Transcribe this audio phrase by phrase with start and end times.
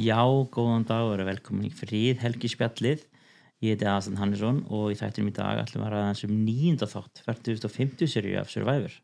[0.00, 3.02] Já, góðan dag og velkomin í fríð Helgi Spjallið.
[3.60, 6.86] Ég heiti Aðsand Hannesson og í þættinum í dag ætlum við að ræða þessum nýjunda
[6.88, 8.94] þátt 4050 serju af Survivor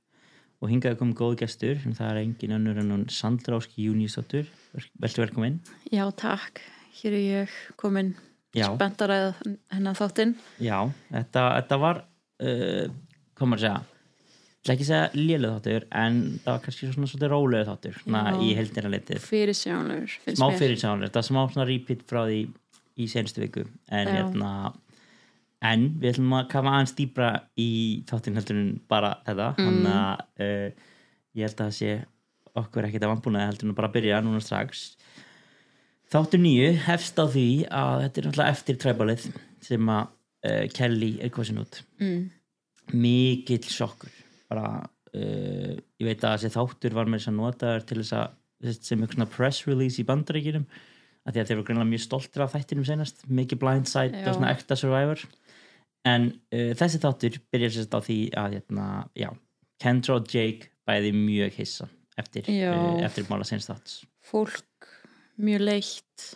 [0.56, 4.48] og hingaði komið góð gestur en það er engin önnur en hún Sandra Áski Júníusdóttur
[5.04, 5.59] Veltu velkomin
[5.93, 6.62] Já, takk.
[7.02, 8.14] Hér er ég komin
[8.56, 10.32] spennt að ræða hennar þáttinn.
[10.64, 10.78] Já,
[11.10, 12.02] þetta, þetta var
[12.40, 12.88] uh,
[13.36, 13.84] komur að segja
[14.67, 18.23] ætla ekki að segja lélega þáttur en það var kannski svona svolítið rólega þáttur svona
[18.43, 20.59] í heldina litið Fyrir sjónlegur, finnst smá mér.
[20.61, 22.41] fyrir sánlega, þetta er smá svona repeat frá því
[22.97, 24.51] í senstu viku en hérna
[25.66, 27.69] en við ætlum að kama aðeins dýbra í
[28.10, 29.65] þáttinn heldur en bara þetta Mm.
[29.65, 30.85] þannig að uh,
[31.37, 31.95] ég held að það sé
[32.57, 34.85] okkur ekkert að vambúnaði heldur en bara að byrja núna strax
[36.12, 39.24] þáttur nýju hefst á því að þetta er náttúrulega eftir træbalið
[39.66, 40.05] sem að
[40.46, 42.30] uh, Kelly er kosin út Mm.
[42.93, 44.12] mikill sjokkur
[44.50, 48.77] bara uh, ég veit að þessi þáttur var með þess að nota til þess að
[48.80, 50.68] sem eitthvað svona press release í bandaríkjunum
[51.27, 54.52] að því að þeir eru greinlega mjög stoltir af þættinum senast mikið blindside og svona
[54.54, 55.26] ekta survivor.
[56.06, 58.87] En uh, þessi þáttur byrjar sérst á því að hérna,
[59.18, 59.29] já,
[59.82, 64.00] Kendra og Jake bæði mjög hissa eftir, uh, eftir mála senst þátts.
[64.25, 64.91] Fólk
[65.37, 66.26] mjög leitt.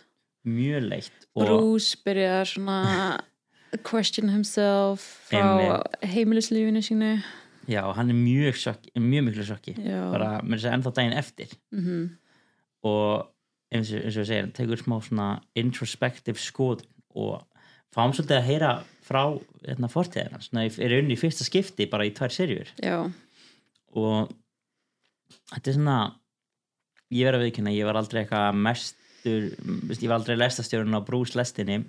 [0.45, 3.19] mjög leitt Bruce byrjar svona
[3.89, 7.13] question himself frá heimilislífinu sínu.
[7.69, 9.75] Já, hann er mjög sjokki, mjög miklu sjokki.
[9.83, 11.53] Bara með þess að ennþá daginn eftir.
[11.75, 12.01] Mhm.
[12.81, 13.27] og
[13.71, 17.43] eins og, eins og ég segir, hann tekur smá svona introspective skoðun og
[17.93, 18.71] fáum svolítið að heyra
[19.05, 19.21] frá
[19.67, 23.03] hérna, fortíðina, svona er unni í fyrsta skipti bara í tvær serjur Já.
[23.93, 24.31] og
[25.53, 25.97] þetta er svona
[27.11, 29.47] ég verð að viðkynna, ég var aldrei eitthvað mestur,
[29.93, 31.83] ég var aldrei lestastjórun á Bruce lestinni,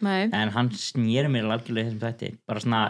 [0.00, 0.30] Nei.
[0.32, 2.82] en hann snýri mér algjörlega í þessum þætti, bara svona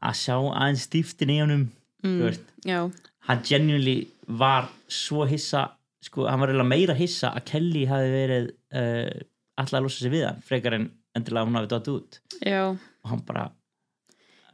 [0.00, 1.68] að sjá aðeins stíftin í honum
[2.00, 2.92] Mm.
[3.28, 5.66] hann genuinely var svo hissa
[6.00, 9.20] sko, hann var eiginlega meira hissa að Kelly hafi verið uh,
[9.60, 10.86] alltaf að losa sig við hann frekar en
[11.18, 12.70] endilega hún hafi dótt út Já.
[12.72, 13.50] og hann bara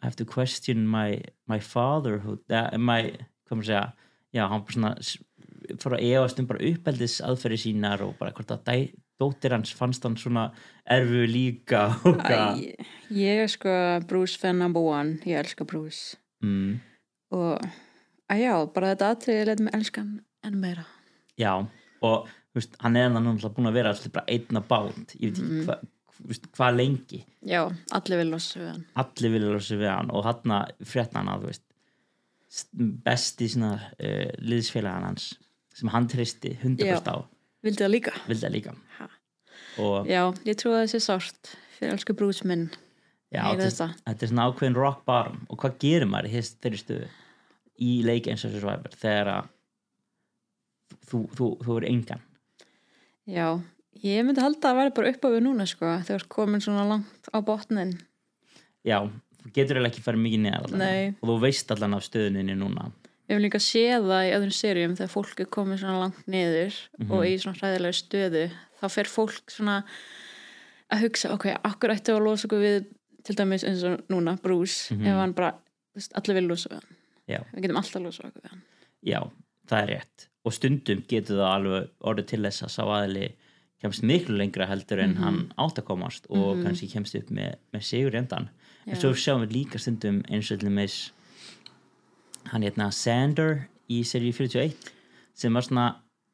[0.03, 3.13] I have to question my, my fatherhood uh, my,
[3.47, 3.85] hvað maður segja
[4.35, 8.51] já, hann bara svona fór að efast um bara uppeldis aðferði sínar og bara hvort
[8.59, 8.77] að dæ,
[9.21, 10.51] dóttir hans fannst hann svona
[10.85, 12.77] erfu líka Æ,
[13.11, 13.73] ég er sko
[14.09, 15.19] Bruce fan number one.
[15.25, 16.17] Ég elska Bruce.
[16.43, 16.79] mm,
[17.33, 17.61] Og
[18.31, 20.85] að já, bara þetta atriði leitt mig elska hann enn meira.
[21.39, 21.53] já,
[22.03, 25.65] og veist, hann er hann búin að vera bara einna bánt ég veit ekki Mhm.
[25.67, 27.61] hvað hvað hva lengi Já,
[27.93, 28.85] allir vil losa við hann.
[28.97, 30.55] allir vilja losa við hann og hann
[30.85, 31.59] frétta hann að
[33.05, 35.33] besti svona uh, liðsfélagan hans
[35.77, 37.17] sem hann tristi 100% á
[37.67, 38.13] Vildi það líka?
[38.29, 39.06] vildi það líka Ha.
[39.83, 42.69] Og Já, ég trú að þessi sárt fyrir elsku Bruce minn.
[43.35, 44.23] já, þetta, þetta.
[44.23, 47.09] er svona ákveðin rock bottom og hvað gerir maður í þeirri stöðu
[47.83, 49.49] í leik eins og Survivor þegar að
[51.11, 52.23] þú, þú, þú er engan
[53.27, 53.47] Já,
[54.07, 57.31] ég myndi halda að vera bara upp á við núna sko, þegar komin svona langt
[57.35, 57.97] á botnin.
[58.87, 59.01] já,
[59.43, 60.77] þú getur eiginlega ekki farið mikið neðar
[61.21, 62.89] og þú veist allan af stöðuninni núna
[63.27, 66.75] Við hefum líka séð það í öðrum serjum þegar fólk er komið svona langt niður
[66.99, 67.11] Mhm.
[67.11, 68.51] og í svona hræðilega stöðu,
[68.81, 69.85] þá fer fólk svona
[70.93, 72.87] að hugsa, ok, akkur ætti að losa okkur við
[73.27, 75.07] til dæmis eins og núna, Bruce, Mhm.
[75.07, 76.97] ef hann bara, þú veist, allir vil losa við hann.
[77.29, 78.63] já, Við getum alltaf losa okkur við hann.
[79.05, 79.31] já,
[79.67, 83.33] það er rétt og stundum getur það alveg orðið til þess að sá aðli
[83.83, 85.23] kemst miklu lengra heldur en Mhm.
[85.23, 86.65] hann átt að komast og Mhm.
[86.65, 88.49] kannski kemst upp með, með sigur endan
[88.87, 91.11] en svo sjáum við líka stundum eins og til dæmis
[92.53, 94.75] hann hérna Sander í seríu 41
[95.37, 95.87] sem var svona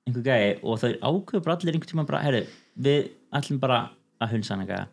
[0.06, 2.42] einhver gæi og þau ákveður bara allir einhvern tíma bara, herru,
[2.78, 3.80] við ætlum bara
[4.22, 4.88] að hunsa hann eitthvað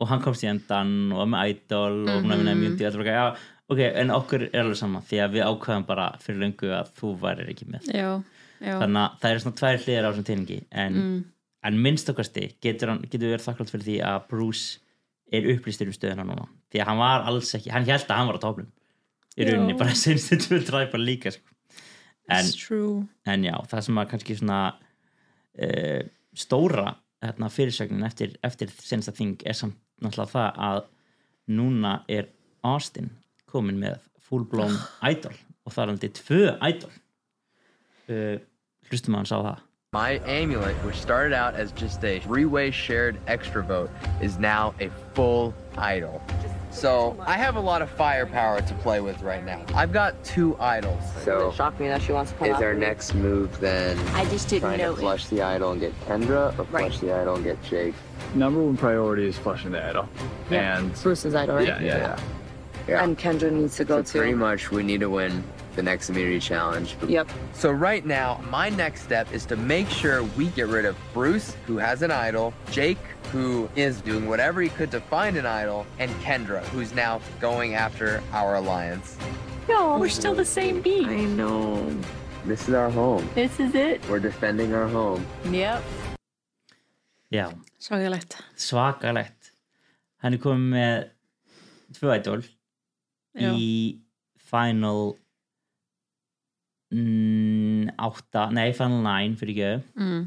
[0.00, 2.60] og hann komst í endan og var með idol og hún hafði Mhm.
[2.60, 3.36] mjög allir bara, já,
[3.70, 7.10] ok, en okkur er alveg saman því að við ákveðum bara fyrir löngu að þú
[7.20, 7.82] værir ekki með.
[7.94, 8.22] Já,
[8.60, 8.78] já.
[8.80, 11.24] þannig að það eru svona tvær hliðar á þessum tilningi en, Mm,
[11.64, 14.78] en minnst okkasti getur, hann, getur við verið þakklátt fyrir því að Bruce
[15.32, 18.26] er upplýstur um stöðuna núna því að hann var alls ekki, hann held að hann
[18.26, 18.66] var á tóplum
[19.36, 21.46] í rauninni, bara senstu tvö træpar líka sko.
[22.30, 22.50] en,
[23.26, 26.02] en já, það sem að kannski svona uh,
[26.36, 26.94] stóra
[27.24, 30.82] hérna, fyrirsögnin eftir, eftir sensta þing er samt náttúrulega það að
[31.50, 32.30] núna er
[32.64, 33.10] Austin
[33.50, 33.98] komin með
[34.30, 34.76] full-blown
[35.10, 35.34] idol
[35.66, 36.94] og það er aldrei tvö idol.
[38.10, 38.38] Uh,
[38.90, 39.66] hlustum að hann sá það.
[39.92, 43.90] My amulet, which started out as just a three-way shared extra vote,
[44.22, 46.22] is now a full idol.
[46.70, 49.64] So I have a lot of firepower to play with right now.
[49.74, 51.02] I've got two idols.
[51.24, 54.24] So, It shocked me that she wants to come is our next move then I
[54.26, 55.00] just didn't trying know to it.
[55.02, 56.84] flush the idol and get Kendra, or Right.
[56.90, 57.94] flush the idol and get Jake?
[58.34, 60.08] number one priority is flushing the idol.
[60.50, 60.78] Yeah.
[60.78, 61.66] And Bruce's idol, right?
[61.66, 62.18] yeah, yeah, yeah.
[62.88, 63.04] Yeah.
[63.04, 65.42] And Kendra needs to go So pretty much we need to win
[65.76, 66.96] the next immunity challenge.
[67.06, 67.28] Yep.
[67.52, 71.56] So right now, my next step is to make sure we get rid of Bruce,
[71.66, 72.98] who has an idol, Jake,
[73.32, 77.74] who is doing whatever he could to find an idol, and Kendra, who's now going
[77.74, 79.16] after our alliance.
[79.68, 81.06] No, we're still the same beat.
[81.06, 81.96] I know.
[82.44, 83.28] This is our home.
[83.34, 84.00] This is it.
[84.08, 85.24] We're defending our home.
[85.50, 85.82] Yep.
[87.32, 88.34] Já, Svagalegt.
[88.56, 89.52] svakalegt
[90.20, 91.04] hann er komið með
[91.96, 92.42] tvö idol
[93.38, 93.52] Já.
[93.54, 94.00] í
[94.50, 95.14] final
[96.92, 100.24] mm, átta, nei final 9 fyrir ekki Mm.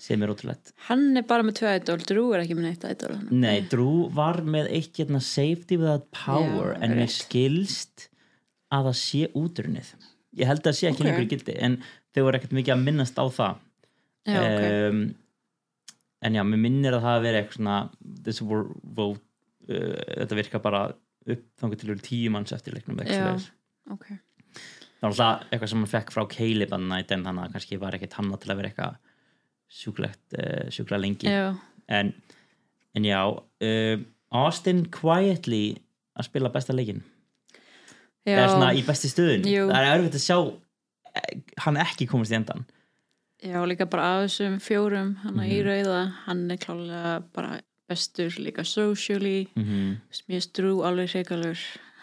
[0.00, 3.16] sem er ótrúlegt Hann er bara með tvö idol, Drew er ekki með neitt idol.
[3.30, 7.16] Nei, Drew var með eitt hérna safety without power Já, en rétt.
[7.18, 8.06] skilst
[8.72, 9.90] að það sé útrunnið
[10.40, 11.08] ég held að það sé ekki Ok.
[11.10, 11.80] lengur gildi en
[12.14, 13.58] þau voru ekkert mikið að minnast á það
[14.30, 14.64] Já, ok.
[14.90, 15.02] um,
[16.22, 17.76] en já, mér minnir að það hafi verið eitthvað svona
[18.24, 19.20] this war vote
[19.68, 20.82] uh, þetta virka bara
[21.30, 23.36] upp þangur til tíu manns eftir leiknum Já.
[23.90, 24.06] ok.
[25.00, 27.78] Það var alltaf eitthvað sem hann fekk frá Caleb að nætt en þannig að kannski
[27.80, 28.96] var ekkert hann til að vera eitthvað
[29.70, 31.54] sjúklegt uh, sjúklega lengi Já,
[31.88, 32.12] en,
[32.98, 35.78] en já uh, Austin quietly
[36.18, 37.02] að spila besta leikin
[38.26, 38.34] já.
[38.34, 39.68] eða svona í besti stöðun Jú.
[39.70, 40.38] það er erfitt að sjá
[41.14, 42.66] eh, hann ekki komast í endan
[43.40, 45.48] Já, líka bara af þessum fjórum hann Mhm.
[45.48, 49.96] í rauða, hann er klálega bara bestur líka socially mm -hmm.
[50.28, 51.08] mér strú alveg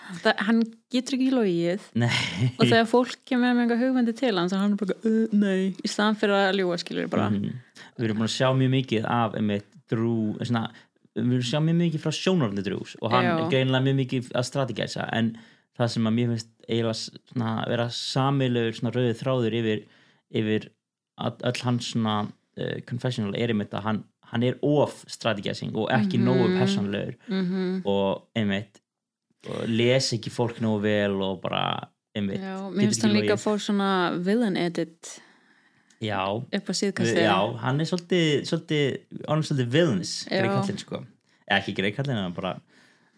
[0.07, 0.61] hreikalur hann
[0.93, 1.87] getur ekki logið.
[1.99, 2.11] Nei.
[2.57, 5.73] Og þegar fólk kemur með eitthvað hugmyndi til hans þá hann er bara, uh, nei.
[5.83, 7.29] Í staðan fyrir að ljúga skilur bara.
[7.29, 7.57] Mhm.
[7.97, 10.63] við erum búin að sjá mjög mikið af einmitt Drew svona,
[11.15, 13.33] við erum að sjá mjög mikið frá sjónarfni Drews og hann Já.
[13.37, 15.31] er greinlega mjög mikið að strategæsa en
[15.77, 19.85] það sem að mér finnst eiginlega svona, að vera samilegur rauðið þráður yfir,
[20.41, 20.67] yfir
[21.17, 26.19] all, hans svona uh, confessional er einmitt að hann, hann er of strategæsing og ekki
[26.21, 28.81] nógu persónlegur mm og einmitt
[29.69, 31.63] les ekki fólk nógu vel og bara
[32.17, 33.89] einmitt Já, mér finnst hann líka að fá svona
[34.25, 35.17] villain edit
[36.03, 37.23] já, upp á síðkastið.
[37.25, 38.97] Já, hann er svolítið svolítið,
[39.27, 40.41] hann svolítið villains Já.
[40.41, 41.03] Greg Kallin sko
[41.47, 42.57] ekki Greg Kallin, hann bara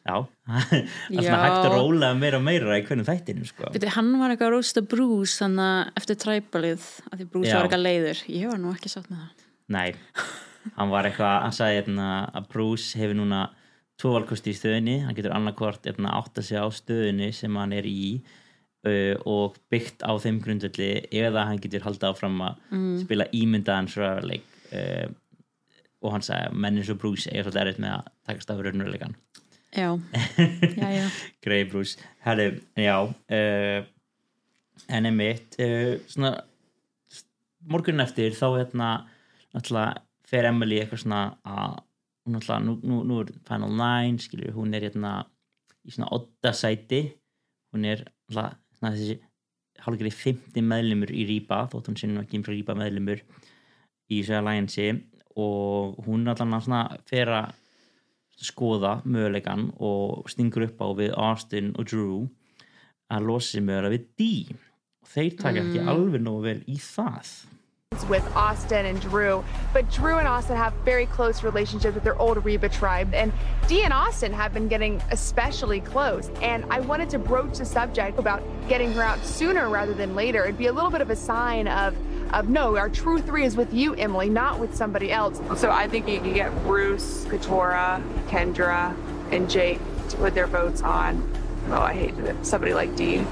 [0.06, 0.16] já,
[1.13, 1.21] Já.
[1.21, 3.71] svona hægt að róla meira og meira í hvernig þættinu sko.
[3.74, 7.56] Beti, hann var eitthvað að þannig að eftir træbalið að því Bruce Já.
[7.57, 8.24] var eitthvað leiður.
[8.33, 9.48] Ég var nú ekki sátt með það.
[9.69, 9.89] Nei,
[10.77, 13.42] hann var eitthvað hann sagði hérna, að Bruce hefur núna
[13.99, 17.87] tvo valkosti í stöðinni, hann getur annarkvort hérna, átta sig á stöðinni sem hann er
[17.89, 18.21] í
[18.87, 22.93] uh, og byggt á þeim grundvelli eða hann getur haldið áfram að Mm.
[23.03, 25.07] spila ímyndaðan sverleik uh,
[25.99, 28.61] og hann sagði að menn eins og Bruce er svolítið erfitt með að takast af
[28.63, 29.15] raunveruleikan
[29.75, 29.89] já,
[30.79, 31.05] já, já
[31.43, 31.97] Greið Bruce.
[32.23, 32.45] Herri,
[32.79, 33.81] já uh,
[34.87, 35.57] en einmitt
[36.07, 36.31] svona
[37.69, 38.87] morgunin eftir þá hérna
[39.53, 39.99] náttúrulega
[40.29, 41.75] fer Emily eitthvað svona að
[42.29, 45.23] hún náttúrulega, nú, nú, nú er Final Nine skilur, hún er hérna
[45.81, 47.01] í svona odda sæti.
[47.73, 49.17] Hún er náttúrulega svona þessi
[49.79, 54.37] hálfgerði 50 meðlumur í Rýpa þótt hún sinni ekki um frá Rýpa meðlumur í þessu
[54.37, 54.87] alliansi.
[55.41, 57.57] Og hún náttúrulega svona fer að
[58.39, 62.19] skoða möguleikan og stingur upp á við Austin og Drew
[63.09, 64.59] að losa sig mögulega við Dee.
[65.01, 67.33] Og þeir taka ekki alveg nógu vel í það
[68.05, 69.43] with Austin and Drew.
[69.73, 73.31] But Drew and Austin have very close relationships with their old Reba tribe, and
[73.67, 76.29] Dee and Austin have been getting especially close.
[76.41, 80.43] And I wanted to broach the subject about getting her out sooner rather than later.
[80.43, 81.95] It'd be a little bit of a sign of,
[82.33, 85.39] of no, our true three is with you, Emily, not with somebody else.
[85.59, 88.95] So I think you can get Bruce, Katora, Kendra,
[89.31, 89.79] and Jake
[90.09, 91.31] to put their votes on.
[91.69, 92.45] Oh, I hated it.
[92.45, 93.27] Somebody like Dean.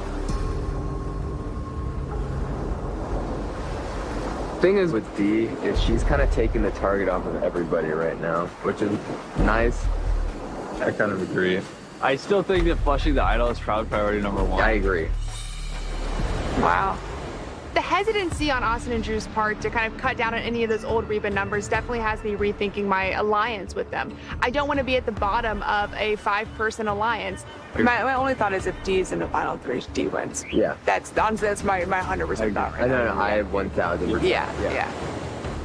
[4.59, 8.19] Thing is with Dee is she's kind of taking the target off of everybody right
[8.19, 8.91] now, which is
[9.39, 9.85] nice.
[10.81, 11.61] I kind of agree.
[12.01, 14.61] I still think that flushing the idol is proud priority number one.
[14.61, 15.09] I agree.
[16.59, 16.97] Wow.
[17.77, 20.69] The hesitancy on Austin and Drew's part to kind of cut down on any of
[20.71, 24.17] those old Reba numbers definitely has me rethinking my alliance with them.
[24.41, 27.45] I don't want to be at the bottom of a five person alliance.
[27.75, 30.43] My, my only thought is if D is in the final three, D wins.
[30.51, 30.75] Yeah.
[30.85, 33.13] That's honestly that's my my hundred percent thought right I know, now.
[33.13, 34.09] no, I have 1,000.
[34.23, 34.91] Yeah, yeah.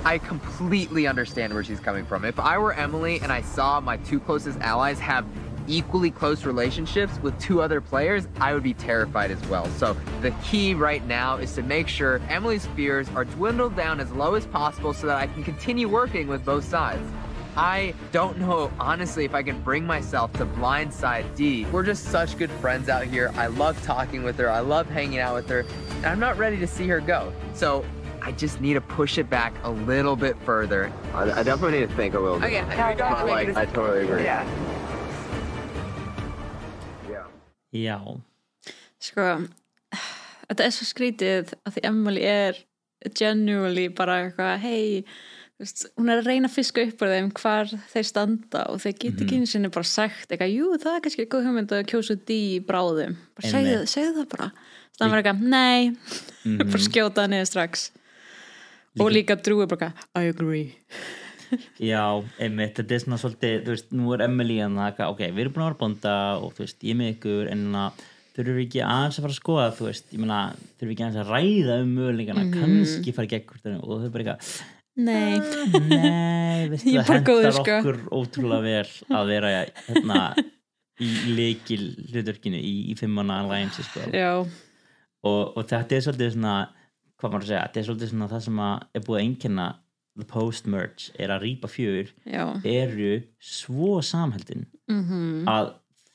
[0.05, 2.27] I completely understand where she's coming from.
[2.27, 5.25] If I were Emily and I saw my two closest allies have
[5.67, 9.67] equally close relationships with two other players, I would be terrified as well.
[9.79, 14.11] So the key right now is to make sure Emily's fears are dwindled down as
[14.13, 17.09] low as possible so that I can continue working with both sides.
[17.55, 21.67] I don't know, honestly, if I can bring myself to blindside D.
[21.67, 23.31] We're just such good friends out here.
[23.37, 24.51] I love talking with her.
[24.51, 25.67] I love hanging out with her.
[25.97, 27.31] And I'm not ready to see her go.
[27.53, 27.85] So
[28.23, 30.91] I just need to push it back a little bit further.
[31.13, 32.47] I, I definitely need to think a little bit.
[32.47, 33.75] Again, I don't have to make like, a I decision.
[33.75, 34.23] totally agree.
[34.23, 34.72] Yeah.
[37.73, 37.99] Já,
[39.03, 39.29] sko,
[40.49, 42.59] þetta er svo skrítið að því Emily er
[43.19, 44.85] genuinely bara eitthvað hei,
[45.99, 49.25] hún er að reyna að fiska upp úr þeim hvar þeir standa og þeir geta
[49.25, 52.35] ekki einu sinni bara sagt eitthvað, jú það er kannski góð hugmynd að kjósa út
[52.35, 53.17] í bráðum.
[53.39, 54.53] Bara segðu, segðu það bara.
[54.99, 57.89] Þannig að vera eitthvað, nei, bara skjóta það niður strax.
[59.01, 60.67] Og líka drúi bara, I agree
[61.83, 62.03] Já,
[62.43, 65.55] einmitt, þetta er svona svolítið, þú veist, nú er Emily en það, ok, við erum
[65.57, 68.85] búin að vera bonda og þú veist, ég með ykkur, en að þurfum við ekki
[68.87, 70.39] aðeins að fara að skoða, þú veist, ég meina,
[70.79, 74.25] þurfum við ekki aðeins að ræða um möguleikana, kannski fara gegn hvort og þau bara
[74.25, 74.53] eitthvað,
[75.03, 75.33] nei,
[75.91, 77.79] nei, veistu, Ég er það hendar sko.
[77.79, 79.55] okkur ótrúlega vel að vera
[79.89, 80.21] hérna
[81.03, 81.83] í leikil
[82.13, 84.07] hlutverkinu í, í fimmana alliance, sko.
[84.17, 84.33] Já,
[85.23, 86.57] og, og þetta er svolítið svona
[87.23, 89.67] hvað maður að segja, þetta er svolítið svona það sem að er búið að einkenna
[90.19, 92.45] the post-merge er að rýpa fjör já.
[92.65, 95.73] eru svo samheldin mm að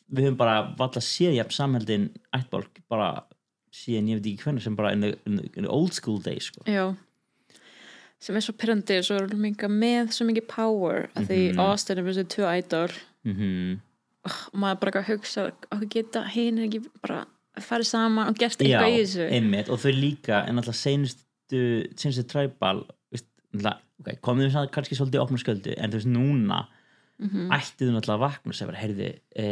[0.07, 3.23] við höfum bara valla séð jafn samheldin ættbólk bara
[3.73, 6.19] síðan ég veit ekki hvernig sem bara in the, in the, in the old school
[6.23, 6.63] days sko.
[6.65, 6.95] Já.
[8.19, 11.59] Sem er svo pyrrandi og svo er minga með svo mikið power að því Mhm.
[11.59, 13.81] Austin er með þessu tvö mm
[14.27, 17.25] og maður bara eitthvað hugsa okkur geta hinn ekki bara
[17.63, 19.27] farið saman og gert eitthvað í þessu?
[19.31, 21.61] einmitt og þau líka en alltaf seinustu
[21.95, 22.83] seinustu træbal
[24.01, 26.65] okay, komum við samt kannski svolítið opna sköldu en þú veist núna
[27.17, 27.47] Mhm.
[27.49, 29.45] ættið þú náttúrulega að vakna og segja bara, heyrði, e,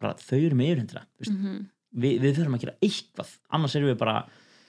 [0.00, 1.02] bara, þau eru með yfirhundra.
[1.28, 1.66] Mhm.
[1.92, 3.30] við, við þurfum að gera eitthvað.
[3.52, 4.14] Annars erum við bara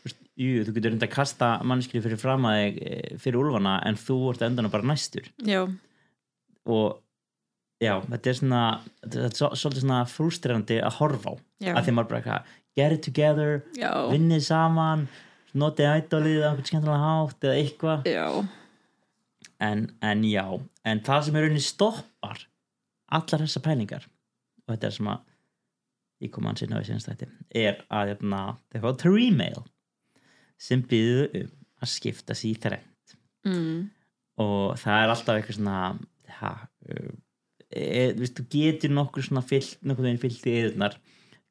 [0.04, 3.78] veist, jú, þú getur reynda að kasta mannskri fyrir fram að þig eh, fyrir úlfana
[3.86, 5.30] en þú ert endan bara næstur.
[5.46, 5.62] Já,
[6.66, 6.98] og
[7.82, 8.62] já, þetta er svona
[9.06, 11.34] þetta er svo- svolítið svona frústrerandi að horfa á.
[11.62, 12.44] Já, að því maður bara eitthvað
[12.76, 15.08] get it together, já, vinnið saman
[15.56, 18.04] notið ædolið á einhvern skemmtilega hátt eða eitthvað
[19.62, 20.46] en, en já,
[20.90, 22.46] en það sem er rauninni stoppar
[23.12, 25.28] allar þessar pælingar og þetta er sem að
[26.22, 27.28] ég kom að sinna við sinna stætti
[27.64, 28.42] er að hérna,
[28.72, 29.64] þeir fá tree-mail
[30.62, 31.52] sem býðu um
[31.82, 33.16] að skipta sér í þrennt.
[33.50, 33.80] Mm,
[34.44, 35.78] og það er alltaf eitthvað svona
[36.42, 36.52] ha,
[36.86, 41.00] e, viðst, þú getur nokkur svona fyllt, nokkur veginn fyllt í eðurnar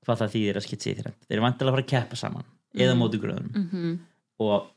[0.07, 1.25] hvað það þýðir að skipta sér í þrennt.
[1.27, 2.47] Þeir eru vantilega að fara að keppa saman
[2.79, 3.01] eða Mhm.
[3.03, 3.53] móti gröðunum.
[3.65, 3.99] Mhm,
[4.47, 4.71] og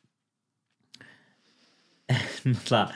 [2.50, 2.92] náttúrulega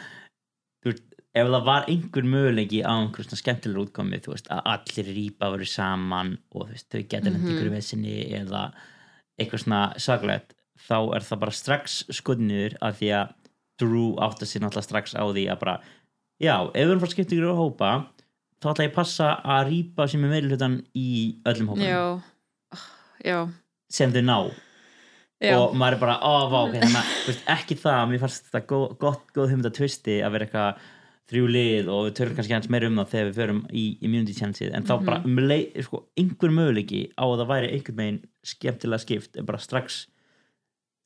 [1.37, 5.49] ef það var einhver möguleiki á einhver svona skemmtilegur útkomi þú veist, að allir rýpa
[5.53, 7.47] verið saman og þú veist, þau geta mm Mhm.
[7.47, 8.63] einhverju vesinni eða
[9.39, 10.53] eitthvað svona saglegt,
[10.89, 13.33] þá er það bara strax skotniður að því að
[13.77, 15.75] Drew átt að sér náttúrulega strax á því að bara,
[16.41, 17.89] já, ef við erum fara skipta ykkur á hópa,
[18.57, 21.09] þá ætla ég að passa að rýpa sem er meiri hlutan í
[21.45, 22.21] öllum hópanum já.
[23.25, 23.37] Já,
[23.89, 24.37] sem þau ná.
[25.37, 28.21] Já, og maður er bara, ó, vá, ok, þannig að þú veist, ekki það, mér
[28.23, 30.81] fannst þetta gott, góð hugmynd að tvisti að vera eitthvað
[31.27, 34.35] þrjú lið og við tölum kannski hans meira um það þegar við förum í immunity
[34.37, 35.05] chanceið en þá Mhm.
[35.09, 39.43] bara um leið, sko, einhver möguleiki á að það væri einhvern veginn skemmtilega skipt er
[39.43, 40.05] bara strax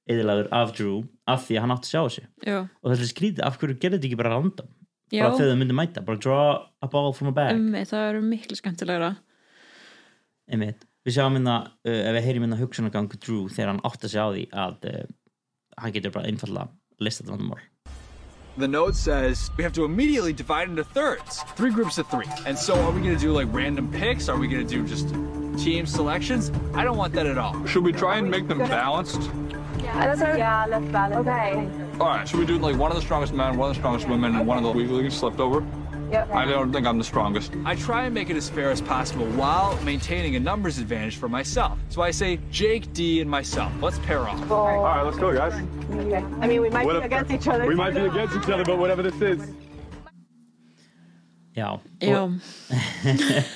[0.10, 2.24] eðilagur af Drew af því að hann átti að sjá þessu.
[2.46, 4.68] Já, og er skrítið, af hverju gerði þetta ekki bara random?
[5.12, 5.24] Já.
[5.25, 7.56] bara þegar þau myndi mæta, bara draw a ball from a bag.
[7.56, 9.18] Um, það eru miklu skemmtilegra.
[10.51, 14.13] Einmitt, við sjáum minna uh, ef við heyrim minna hugsunargang Drew þegar hann átti að
[14.16, 15.04] sjá því að uh,
[15.82, 16.70] hann getur bara einfallega
[17.01, 17.60] listað vandamál
[18.62, 22.27] The note says we have to immediately divide into thirds, three groups of three.
[22.46, 24.30] And so, are we going to do like random picks?
[24.30, 25.10] Are we going to do just
[25.58, 26.51] team selections?
[26.75, 27.65] I don't want that at all.
[27.65, 29.32] Should we try and make them balanced?
[29.80, 30.13] Yeah,
[30.70, 31.27] let's balance.
[31.27, 31.68] Okay.
[32.00, 34.08] All right, should we do like one of the strongest men, one of the strongest
[34.08, 35.65] women, and one of the weaklings slipped over?
[36.12, 36.36] Yep.
[36.36, 37.53] I don't think I'm the strongest.
[37.65, 41.30] I try and make it as fair as possible while maintaining a numbers advantage for
[41.30, 41.80] myself.
[41.89, 43.72] So I say Jake, D, and myself.
[43.82, 44.51] Let's pair off.
[44.51, 45.53] All right, let's go, guys.
[45.91, 46.24] Okay.
[46.41, 47.65] I mean, we might What be if- against each other.
[47.65, 49.39] We might be against each other, but whatever this is.
[51.56, 52.32] já, Já, og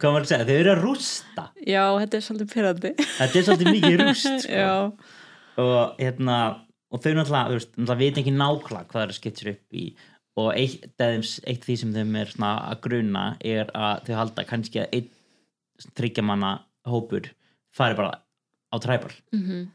[0.00, 3.44] hvað maður að segja, þau eru að rústa já, þetta er svolítið pyrrandi þetta er
[3.46, 4.56] svolítið mikið rúst sko.
[4.56, 4.72] Já,
[5.62, 6.38] og hérna
[6.90, 9.52] og þau náttúrulega, þú veist, náttúrulega veit ekki nákvæmlega hvað það er að skipta sér
[9.54, 9.84] upp í
[10.36, 14.82] og eitt, þeim, eitt því sem þeim er að gruna er að þau halda kannski
[14.82, 15.08] að einn
[15.96, 16.50] þryggjamanna
[16.88, 17.30] hópur
[17.76, 18.20] fari bara
[18.72, 19.66] á træbal mhm,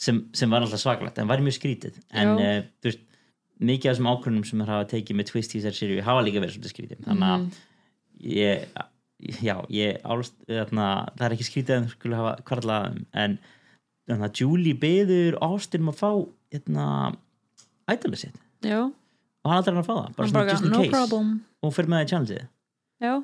[0.00, 1.98] sem, sem var alltaf svakalegt en var mjög skrítið.
[2.12, 3.02] En uh, veist,
[3.60, 6.40] mikið af þessum ákvörnum sem þeir hafa tekið með twist í þessari sériu hafa líka
[6.40, 7.02] verið svolítið skrítið.
[7.08, 7.50] Þannig að Mhm.
[8.20, 8.68] ég
[9.44, 10.86] já, ég álst þarna,
[11.16, 13.38] það er ekki skrítið að þeir skulle hafa kvarlað þeim, en
[14.08, 16.10] þannig að Julie beður Austin um að fá
[16.54, 16.86] hérna
[17.90, 18.40] ædolið sitt.
[18.64, 18.90] Já
[19.40, 20.92] og hann aldrei hann að fá það, bara svona just in no case.
[20.94, 21.32] problem.
[21.62, 22.46] Og fyrir með það í challengeið
[23.00, 23.14] Já,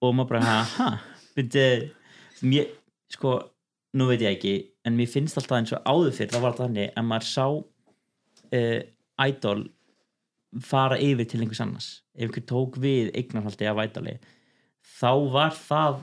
[0.00, 0.88] og maður bara, ha,
[2.50, 2.70] mér,
[3.12, 3.34] sko,
[3.96, 4.54] nú veit ég ekki
[4.88, 7.46] en mér finnst alltaf eins og áður fyrir það var alltaf þannig að maður sá
[7.50, 8.80] uh,
[9.26, 9.62] idol
[10.66, 11.88] fara yfir til einhvers annars.
[12.16, 14.16] Ef einhver tók við eignarhaldi af idoli
[14.98, 16.00] þá var það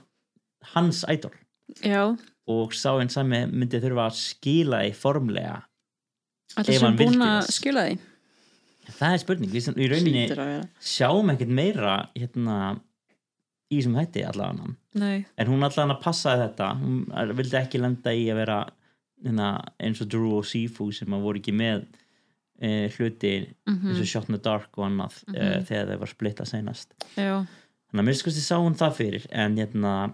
[0.74, 1.34] hans idol.
[1.84, 2.16] Já,
[2.48, 5.58] og sá einn sami myndi þurfa að skila í formlega
[6.56, 7.98] Alltaf sem búin að skila því
[8.88, 10.26] það er spurning, við sem- í rauninni
[10.80, 12.80] sjáum ekkert meira hérna
[13.72, 16.68] í sem hætti allavega Nei, en hún allavega passaði þetta.
[16.82, 18.60] Hún vildi ekki lenda í að vera
[19.26, 21.86] hérna, eins og Drew og Sifu sem voru ekki með
[22.60, 23.90] e, hluti Mhm.
[23.92, 25.66] eins og Shot in the Dark og annað mm Mhm.
[25.68, 26.88] þegar þau var splittað seinast.
[27.16, 27.46] Já,
[27.92, 30.14] þannig að mér skoðst ég sá hún það fyrir en hérna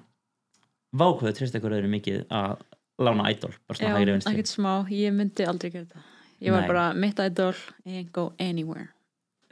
[0.94, 2.58] vákvöðu treyst ekkur öðru mikið að
[3.00, 4.34] lána idol bara svona hægri vinstri.
[4.36, 4.74] ekkert smá.
[4.90, 6.04] Ég myndi aldrei gera þetta
[6.44, 6.70] ég var Nei.
[6.70, 7.56] bara mitt idol,
[7.88, 8.90] ain't go anywhere.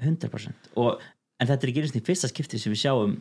[0.02, 1.02] 100% og,
[1.40, 3.18] en þetta er ekki eins og í fyrsta skipti sem við sjáum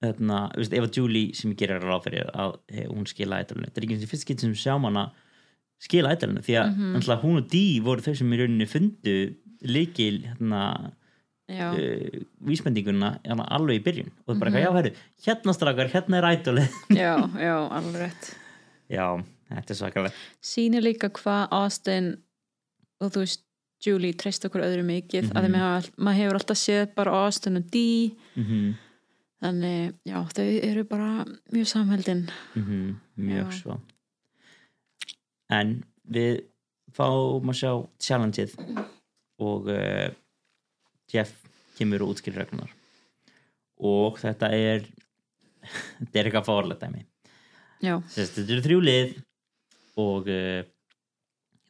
[0.00, 3.42] þarna, þú veist, ef að Julie sem ég gerir ráð fyrir að hey, hún skila
[3.42, 5.10] ædolinu þetta er ekki eins og í fyrsta skipti sem við sjáum hana
[5.80, 9.16] skila ædolinu því að mm hún og Dee voru þau sem í rauninni fundu
[9.60, 10.62] líkil hérna
[11.50, 12.16] uh,
[12.46, 14.12] vísbendinguna hérna, alveg í byrjun.
[14.26, 14.94] Og bara, mm já, herru,
[15.26, 18.32] hérna strakar, hérna er ædolið já, já, alveg rétt.
[18.90, 19.06] Já,
[19.52, 20.24] þetta er svakalegt.
[20.40, 22.14] Sýnir líka hvað Austin
[23.00, 23.42] og þú veist
[23.86, 25.36] Julie treyst okkur öðru mikið mm Mhm.
[25.36, 28.10] að því maður, maður hefur alltaf séð bara Austin og Dee.
[28.36, 28.74] Mm
[29.40, 32.28] þannig, já, þau eru bara mjög samheldin.
[32.54, 33.52] -hmm, mjög Já.
[33.62, 33.80] svo.
[35.50, 36.42] En við
[36.92, 38.54] fáum að sjá challengeið
[39.40, 40.10] og uh,
[41.12, 41.32] Jeff
[41.78, 42.70] kemur og útskýrir reglunar
[43.80, 44.84] og þetta er
[46.00, 47.06] þetta er eitthvað dæmi.
[47.80, 49.14] Já, Sest, þetta eru þrjú lið
[49.96, 50.62] og uh,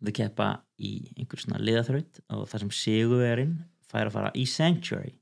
[0.02, 0.48] þau keppa
[0.80, 3.56] í einhver svona liðaþraut og það sem sigurverinn
[3.90, 5.14] fær að fara í Sanctuary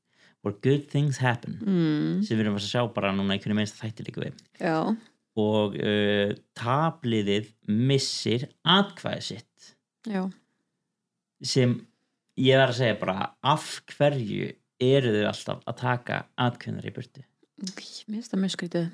[0.47, 3.81] where good things happen mm, sem við erum að sjá bara núna í hvernig minnst
[3.81, 4.43] þætti líka við.
[4.62, 4.77] Já.
[5.38, 9.73] Og uh, tabliðið missir atkvæði sitt.
[10.09, 10.23] Já,
[11.45, 11.75] sem
[12.38, 17.25] ég verð að segja bara af hverju eru þau alltaf að taka atkvæðnar í burtu?
[17.59, 17.75] Mér
[18.07, 18.88] finnst það mjög skrítið.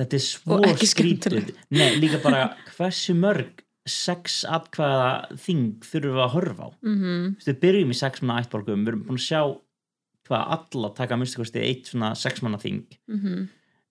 [0.00, 0.58] Þetta er svo
[0.92, 1.52] skrítið.
[1.74, 6.70] Nei, líka bara hversu mörg sex atkvæða þing þurfum við að horfa á.
[6.82, 7.34] Mm -hmm.
[7.46, 9.42] Við byrjum í sex manna ættborgum við erum búin að sjá
[10.30, 12.86] hvað alla taka að minnstu kosti eitt svona sex manna þing.
[13.10, 13.48] Mhm,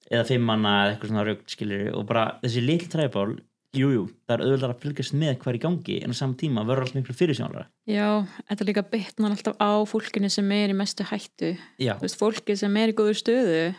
[0.09, 3.39] eða fimm manna eða eitthvað svona rögt skilir og bara þessi litl træból
[3.75, 6.65] jújú, það er auðvitað að fylgjast með hvað er í gangi en á saman tíma
[6.65, 11.05] verður allt miklu fyrirsjónara já, þetta líka bitnar alltaf á fólkinu sem er í mestu
[11.05, 11.53] hættu.
[11.77, 13.75] Já, þú veist, fólki sem er í góður stöðu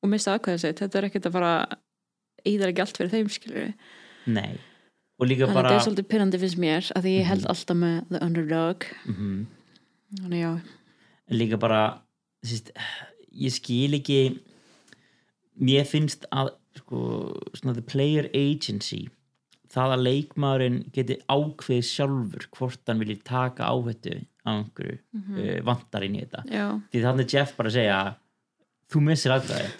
[0.00, 1.52] og mista aðkvæða sitt, þetta er ekkert að fara
[5.20, 8.20] og líka bara þetta er svolítið pyrrandi finnst mér að ég held alltaf með the
[8.24, 8.84] underdog.
[9.06, 9.46] Mhm.
[10.30, 10.50] já,
[11.30, 11.80] en líka bara
[12.44, 12.70] síst,
[13.34, 14.38] ég skil ekki
[15.60, 16.98] mér finnst að sko,
[17.54, 19.08] svona the player agency
[19.74, 25.38] það að leikmaðurinn geti ákveð sjálfur hvort hann vilji taka áhættu á einhverju Mhm.
[25.38, 26.44] uh, vantar inn í þetta.
[26.50, 28.16] Já, því þannig Jeff bara segja
[28.90, 29.72] þú missir aðgæðið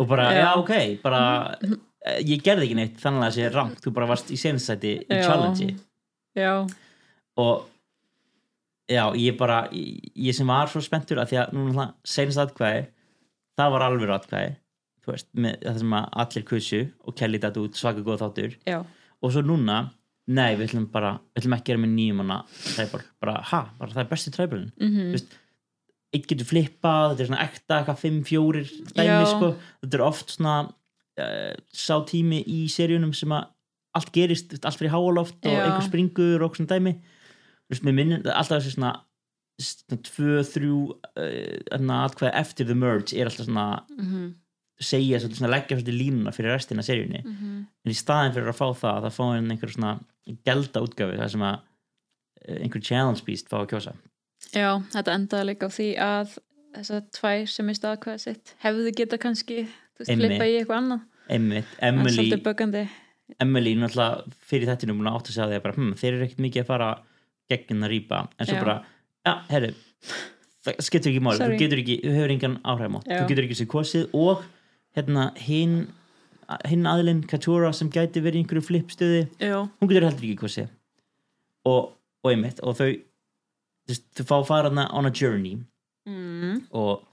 [0.00, 0.56] og bara, já, Já.
[0.56, 4.30] ok bara, eh, ég gerði ekki neitt þannig að það sé rangt, þú bara varst
[4.30, 5.24] í senstætti í Já.
[5.26, 5.68] challenge
[6.38, 6.52] já,
[7.42, 7.66] og
[8.88, 12.86] já, ég bara ég, ég sem var svo spenntur að því að núna senast atkvæði
[13.58, 14.54] það var alveg atkvæði
[15.02, 18.56] þú veist, með það sem að allir kussu og kelli þetta út svaka góð þáttur.
[18.68, 18.78] Já,
[19.24, 19.78] og svo núna,
[20.28, 22.38] nei, við ætlum bara við ætlum ekki að gera með nýjum hana
[22.76, 25.38] træból bara, ha, bara það er besti træbólin mhm, veist,
[26.14, 28.62] eitt getur flippað, þetta er svona ekta eitthvað 5-4
[28.96, 29.50] dæmi sko.
[29.82, 30.54] Þetta er oft svona
[31.18, 33.48] uh, sá tími í seríunum sem að
[33.98, 36.94] allt gerist, allt fyrir háaloft og einhver springur og svona dæmi.
[37.68, 38.94] Veist, minn, alltaf þessi svona
[40.06, 40.82] tvö, þrjú
[41.18, 44.28] uh, eftir the merge er alltaf svona mhm,
[44.78, 47.22] segja, svolítið, svona leggja svolítið línuna fyrir restina seríunni.
[47.24, 47.56] Mhm.
[47.84, 49.94] En í staðin fyrir að fá það það fá hann einhver svona
[50.46, 51.56] gelda útgafi það sem að
[52.44, 53.96] eh, einhver challenge beast fá að kjósa.
[54.54, 56.38] Já, þetta endaði líka á því að
[56.76, 59.66] þessar tvær sem mista aðkvæða sitt hefðu geta kannski
[59.98, 60.30] þú veist, Einmitt.
[60.30, 61.04] flippa í eitthvað annað.
[61.28, 61.34] Er
[61.90, 62.88] Emily
[63.38, 66.24] Emily náttúrulega fyrir þetta búin að átt að segja því að bara, hm, þeir eru
[66.24, 66.88] ekkert mikið að fara
[67.50, 68.20] gegn að rýpa.
[68.38, 68.62] En svo Já.
[68.64, 68.76] bara,
[69.26, 69.74] ja, herru
[70.68, 71.56] það skiptir ekki Sorry.
[71.56, 73.18] þú getur ekki þú hefur engan áhrifum á, Já.
[73.20, 74.44] þú getur ekki sér kosið og
[74.96, 75.76] hérna hinn
[76.68, 80.70] hinn aðlinn Katura sem gæti verið í einhverju flipstöði, já, hún getur heldur ekki kosið.
[81.68, 81.90] Og,
[82.24, 82.88] og einmitt og þau
[83.88, 85.58] þú fá að fara hana on a journey.
[86.08, 87.04] Mm, og,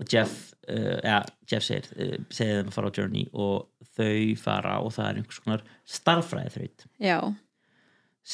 [0.00, 1.18] og Jeff uh, ja,
[1.50, 5.20] Jeff segir, uh, segir þeim að fara á journey og þau fara og það er
[5.20, 5.64] einhvers konar
[5.98, 7.18] starffræði þraut já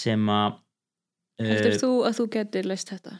[0.03, 0.57] sem að
[1.43, 3.17] heldur uh, þú að þú getur leist þetta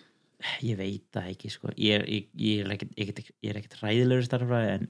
[0.63, 1.71] ég veit það ekki sko.
[1.81, 4.89] ég, ég, ég er ekkert er ekkert ræðilegur starffræði en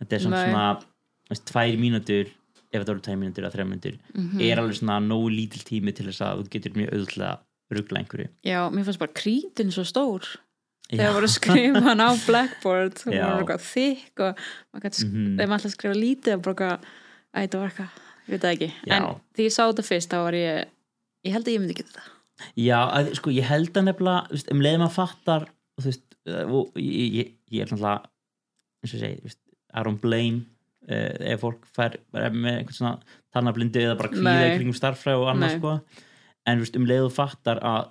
[0.00, 2.28] þetta er svona, svona tvær mínútur
[2.66, 4.40] ef þetta voru tvær mínútur eða þrjá mínútur Mhm.
[4.44, 7.44] er alveg svona nógu lítil tími til þess að þú getur mjög auðvitað
[7.76, 10.28] ruggla einhverju já, mér fannst bara krítin svo stór.
[10.90, 13.24] Þegar voru að skrifa hann á blackboard Já.
[13.26, 14.42] voru eitthvað þykk og
[15.06, 15.36] Mhm.
[15.36, 16.78] maður alltaf skrifa lítið og bara
[17.36, 18.96] eitthvað, eitthvað ég veit það ekki Já.
[18.96, 19.02] en
[19.36, 20.66] því ég sá þetta fyrst þá var ég
[21.26, 22.12] ég held að ég myndi geta það
[22.60, 25.46] Já, að, sko, ég held að nefnilega um leiðum að fattar
[25.80, 28.04] veist, uh, og ég, ég, ég er náttúrulega
[28.84, 29.34] eins og segi,
[29.76, 30.44] I don't blame
[30.88, 32.98] uh, ef fólk fær með einhvern svona
[33.32, 35.58] tarnablindu eða bara kvíða kringum starffræð og annað Nei.
[35.58, 35.80] sko
[36.46, 37.88] en veist, um leiðu fattar að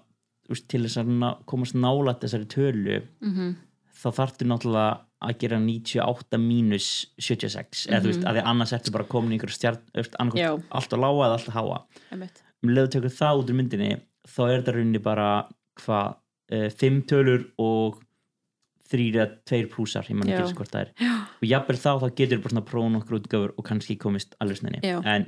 [0.53, 3.55] veist, til þess að komast nálætt þessari tölu mm
[3.95, 8.91] þá þarftu náttúrulega að gera 98 mínus 76 eða þú veist, að því annars ertu
[8.91, 10.35] bara komin í einhverju stjart, þú veist, Mhm.
[10.35, 10.49] Já.
[10.51, 11.77] annarkvæmt allt á lága eða allt á háa
[12.63, 15.47] um leiðu tekur það út úr myndinni þá er þetta rauninni bara
[15.79, 16.15] hvað,
[16.51, 18.03] uh, fimm tölur og
[18.91, 20.35] þrýr eða tveir plúsar ég man Já.
[20.35, 20.91] ekki eins hvort það er
[21.41, 24.81] og jafnvel þá þá getur bara svona prófun okkur útgáfur og kannski komist alveg snenni
[24.83, 24.99] Já.
[25.01, 25.25] en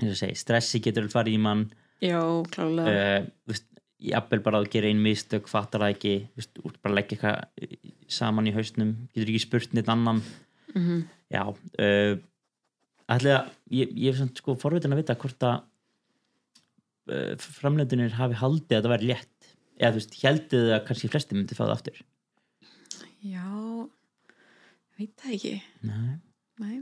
[0.00, 1.66] eins og segi, stressi getur farið í mann
[2.00, 2.20] já,
[2.54, 3.26] klálega uh,
[3.98, 7.18] veist, jafnvel bara að gera ein mistök fattar það ekki, veist, út bara að leggja
[7.18, 10.22] eitthvað saman í hausnum getur ekki spurt neitt annan.
[10.74, 11.08] Mhm.
[11.32, 12.18] já uh,
[13.08, 15.62] ætla að ég, ég er samt sko forvitin að vita hvort að
[17.08, 19.50] uh, framlendunir hafi haldið að það væri létt.
[19.78, 22.00] Eða þú veist, heldið að kannski flesti myndi fá það aftur?
[23.22, 23.46] Já,
[24.98, 25.54] ég veit það ekki.
[25.86, 26.18] Nei,
[26.58, 26.76] Nei.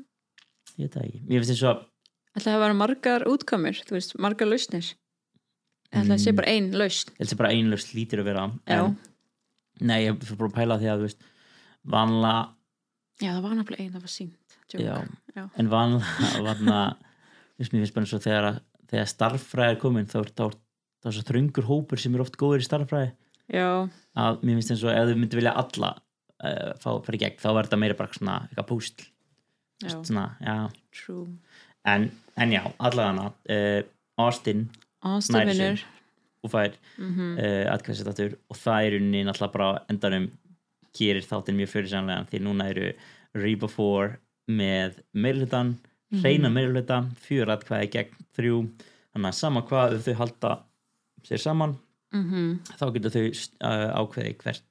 [0.77, 1.21] ég veit það ekki.
[1.27, 1.85] Mér finnst eins og
[2.37, 4.95] ætla að vera margar útkomur þú veist, margar lausnir
[5.93, 6.37] ætla að sé Mm.
[6.41, 7.11] bara ein lausn.
[7.15, 8.97] Ég held sem bara einlaust lítir að vera en,
[9.81, 11.21] nei, ég fyrir bara að pæla því að þú veist
[11.87, 12.43] vanlega
[13.23, 14.97] já, það var náttúrulega ein, það var sínt Já.
[15.37, 15.45] já.
[15.57, 16.81] en vanlega
[17.59, 20.33] veist, mér finnst bara eins og þegar, þegar starffræði er komin þá er
[21.07, 23.13] er svo þröngur hópur sem er oft góður í starffræði
[23.55, 23.69] já,
[24.19, 25.93] að mér finnst eins og ef þau myndi vilja alla
[26.43, 29.05] uh, fá fyrir gegn þá verður þetta meira bara svona eitthvað púsl.
[29.87, 30.57] Svona, já.
[30.91, 31.27] true.
[31.87, 32.09] En,
[32.41, 33.83] en já, allavega uh,
[34.25, 34.67] Austin
[35.07, 35.83] Austin Nær sér.
[36.45, 37.39] og fær Mhm.
[37.39, 40.31] uh, atkvæðsetatur og það er unni náttúrulega bara endanum
[40.97, 42.93] gerir þáttinn mjög fyrirsænlega því núna eru
[43.37, 44.17] Reba 4
[44.49, 45.75] með meirhlutan,
[46.13, 46.23] Mhm.
[46.23, 48.69] reyna meirhluta fjör atkvæði gegn þrjú
[49.15, 50.59] þannig að sama hvað þau halda
[51.27, 51.77] sér saman
[52.15, 52.61] Mhm.
[52.79, 53.27] þá getur þau
[53.61, 54.63] uh, ákveði hvert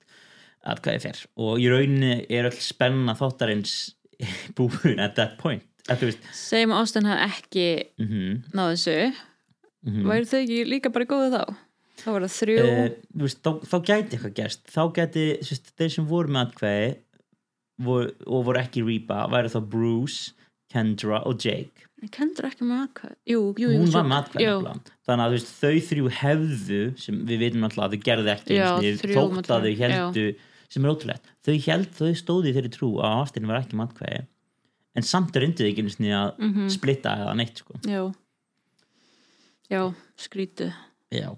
[0.65, 3.93] atkvæði fer og í rauninni er öll spenna þáttarins
[4.55, 7.65] búin at that point segjum að Austin hafði ekki
[7.99, 9.13] mm -hmm, náð þessu
[9.85, 11.55] væri þau ekki líka bara góðu þá?
[11.95, 12.55] Þá var það þrjú.
[12.65, 12.87] Uh,
[13.23, 14.63] veist, þá, þá gæti eitthvað gerst.
[14.67, 16.89] Þá gæti sérst, þeir sem voru með atkvæði
[17.85, 20.33] voru, og voru ekki Reba væri þá Bruce,
[20.71, 21.85] Kendra og Jake.
[22.11, 24.73] Kendur ekki með aðkvæð jú, jú, jú, hún var með atkvæði jú,
[25.07, 28.67] þannig að veist, þau þrjú hefðu sem við veitum alltaf að þau gerðu ekki Já,
[29.15, 30.25] þótt að þau heldu
[30.75, 34.19] sem er ótrúlegt, þau held þau stóði þeirri trú að Austin var ekki með atkvæði
[34.95, 36.69] en samt ekki einu sinni að Mhm.
[36.75, 37.79] splitta eða neitt sko.
[37.87, 38.03] já
[39.71, 39.81] já,
[40.19, 40.73] skrítið
[41.13, 41.31] Já.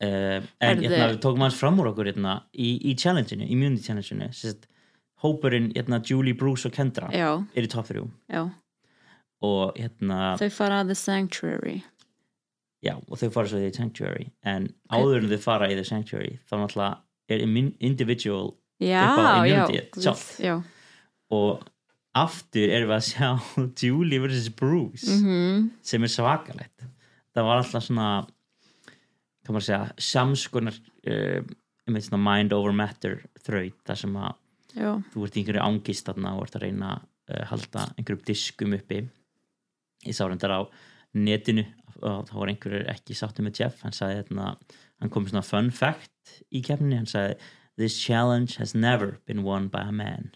[0.00, 4.30] Uh, En hérna, við tókum hans fram úr okkur hérna, í, í challenge-inu, immunity challenge-inu
[5.20, 8.46] hópurinn hérna, Julie, Bruce og Kendra já, er í top 3 já,
[9.44, 11.76] og hérna, þau fara að The Sanctuary.
[12.80, 15.84] Já, og þau fara svo í The Sanctuary en áður en þau fara í The
[15.84, 16.90] Sanctuary þá náttúrulega
[17.30, 19.82] er individual Upp á immunity
[20.40, 20.54] já.
[21.30, 21.60] Og
[22.16, 23.28] aftur erum við að sjá
[23.84, 24.50] Julie vs.
[24.56, 26.86] Bruce mhm, sem er svakalegt.
[27.30, 28.10] Það var alltaf svona
[29.60, 30.76] segja, samskonar
[31.10, 34.34] uh, mind over matter þraut þar sem að
[34.74, 38.26] já, þú ert í einhverju ángist þarna og ert að reyna að uh, halda einhverjum
[38.26, 39.04] diskum uppi.
[40.06, 40.60] Ég sá reyndar á
[41.14, 41.66] netinu
[42.00, 43.82] og þá var einhverju ekki sáttu með Jeff.
[43.84, 44.52] Hann sagði hérna,
[45.02, 47.38] hann kom svona fun fact í kefninni, hann sagði
[47.80, 50.30] this challenge has never been won by a man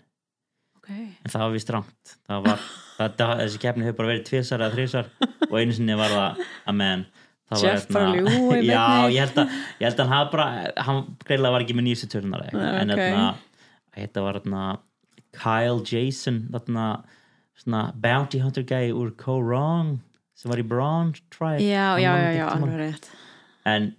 [0.85, 0.93] ok.
[1.25, 2.15] En það var vist rangt.
[2.29, 2.65] Það var,
[3.01, 5.09] það, þessi kefni hefur bara verið tvisar eða þrisar
[5.49, 7.05] og einu sinni var það a man.
[7.51, 10.47] Það var Jeff bara hérna- já, ég held að ég held að hann bara
[10.87, 13.27] hann greiðlega var ekki með nýjastu törnar Nei, en þarna
[13.99, 14.63] þetta var þarna
[15.35, 16.87] Kyle Jason þarna
[17.61, 19.99] svona bounty hunter guy úr Co Wrong
[20.35, 23.11] sem var í Braun Tribe já, já, já, alveg rétt.
[23.69, 23.93] En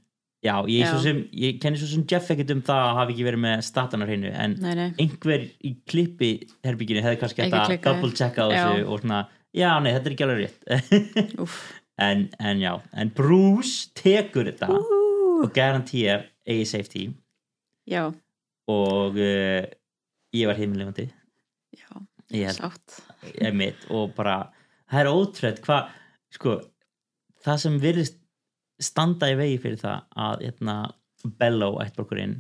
[0.46, 3.42] já, ég, sem, ég kenni svo sem Jeff ekkert um það að hafa ekki verið
[3.46, 6.30] með statanar hreinu en nei, nei, einhver í klippi
[6.66, 8.60] herbygginu hefði kannski hægt að double checka á Já.
[8.60, 9.24] þessu og svona,
[9.56, 11.58] já, nei, þetta er ekki alveg rétt.
[11.96, 14.98] En, en já, en Bruce tekur þetta Ú,
[15.46, 17.06] og garantýr eigi safety.
[17.88, 18.10] Já,
[18.68, 19.62] og uh,
[20.36, 21.06] ég var heimilefandi
[21.72, 21.88] já,
[22.36, 22.98] ég held, sátt.
[23.96, 24.50] Og bara,
[24.92, 25.96] það er ótrúð hvað,
[26.36, 26.58] sko
[27.46, 28.20] það sem virðist
[28.82, 30.78] standa í vegi fyrir það að hérna,
[31.40, 32.40] Bello ættborkurinn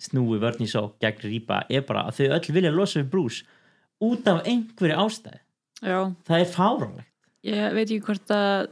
[0.00, 3.58] snúi vörn í sók gegn Rýpa er bara að þau öll vilja losa við Bruce
[4.00, 5.40] út af einhverju ástæði
[5.84, 7.10] já, það er fáránlegt.
[7.44, 8.70] Ég veit ekki hvort að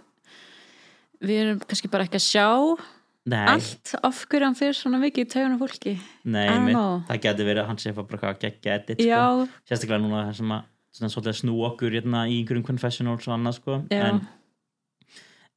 [1.24, 2.48] við erum kannski bara ekki að sjá
[3.28, 5.94] Nei, allt af hverju hann fyrir svona mikið í taugunum fólki.
[6.24, 7.02] Nei know.
[7.08, 9.48] það getur verið að hann sé bara hvað geggja edit sko.
[9.68, 13.82] sérstaklega núna sem að svona að snú okkur hérna, í einhverjum confessionals og annað sko.
[13.94, 14.22] En,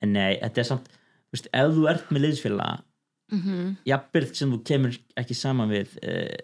[0.04, 0.92] en nei, þetta er samt
[1.34, 2.88] veist, ef þú ert með liðsfélag
[3.32, 3.78] Mhm.
[3.88, 6.41] jafnbyrð sem þú kemur ekki saman við uh,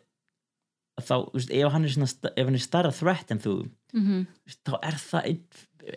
[1.04, 3.56] þá, veist, ef hann er, svona, ef hann er starra threat en þú
[3.94, 4.22] Mhm.
[4.24, 5.42] þú veist, þá er það ein,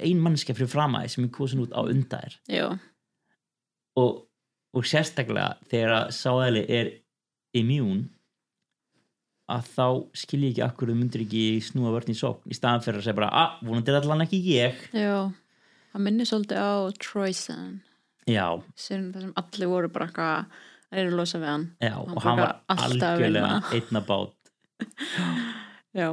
[0.01, 2.35] ein mannskja fyrir framæði sem er kosin út á undar
[3.97, 4.27] og,
[4.75, 6.91] og sérstaklega þegar að sáðæli er
[7.55, 8.09] immún
[9.51, 12.83] að þá skil ég ekki akkur þú myndir ekki snúa vörn í sókn í staðan
[12.85, 14.77] fyrir að segja bara, að, vonandi er allan ekki ég.
[14.95, 15.33] Já.
[15.91, 16.71] Það minnir svolítið á
[17.03, 17.90] Troyson já,
[18.77, 20.45] sem allir voru bara eitthvað
[20.93, 21.65] að eru losa við hann.
[21.81, 23.63] Já, Hann og hann var algjörlega vinna.
[23.73, 24.35] einna bát.
[25.95, 26.09] Já,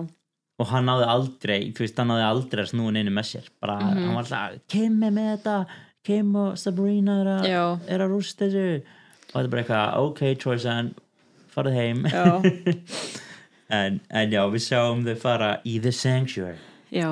[0.59, 3.75] og hann náði aldrei, þú veist, hann náði aldrei að snúa neinu með sér, bara,
[3.79, 4.05] Mhm.
[4.05, 5.57] hann var alltaf er með þetta,
[6.07, 7.79] Kim og Sabrina er Já.
[7.87, 8.81] er að rústa þessu.
[9.27, 10.93] Og þetta er bara eitthvað, ok Troysan
[11.53, 12.03] farið heim.
[12.05, 12.41] Já,
[13.69, 16.57] en, en já, við sjáum þau fara í The Sanctuary.
[16.91, 17.09] Já.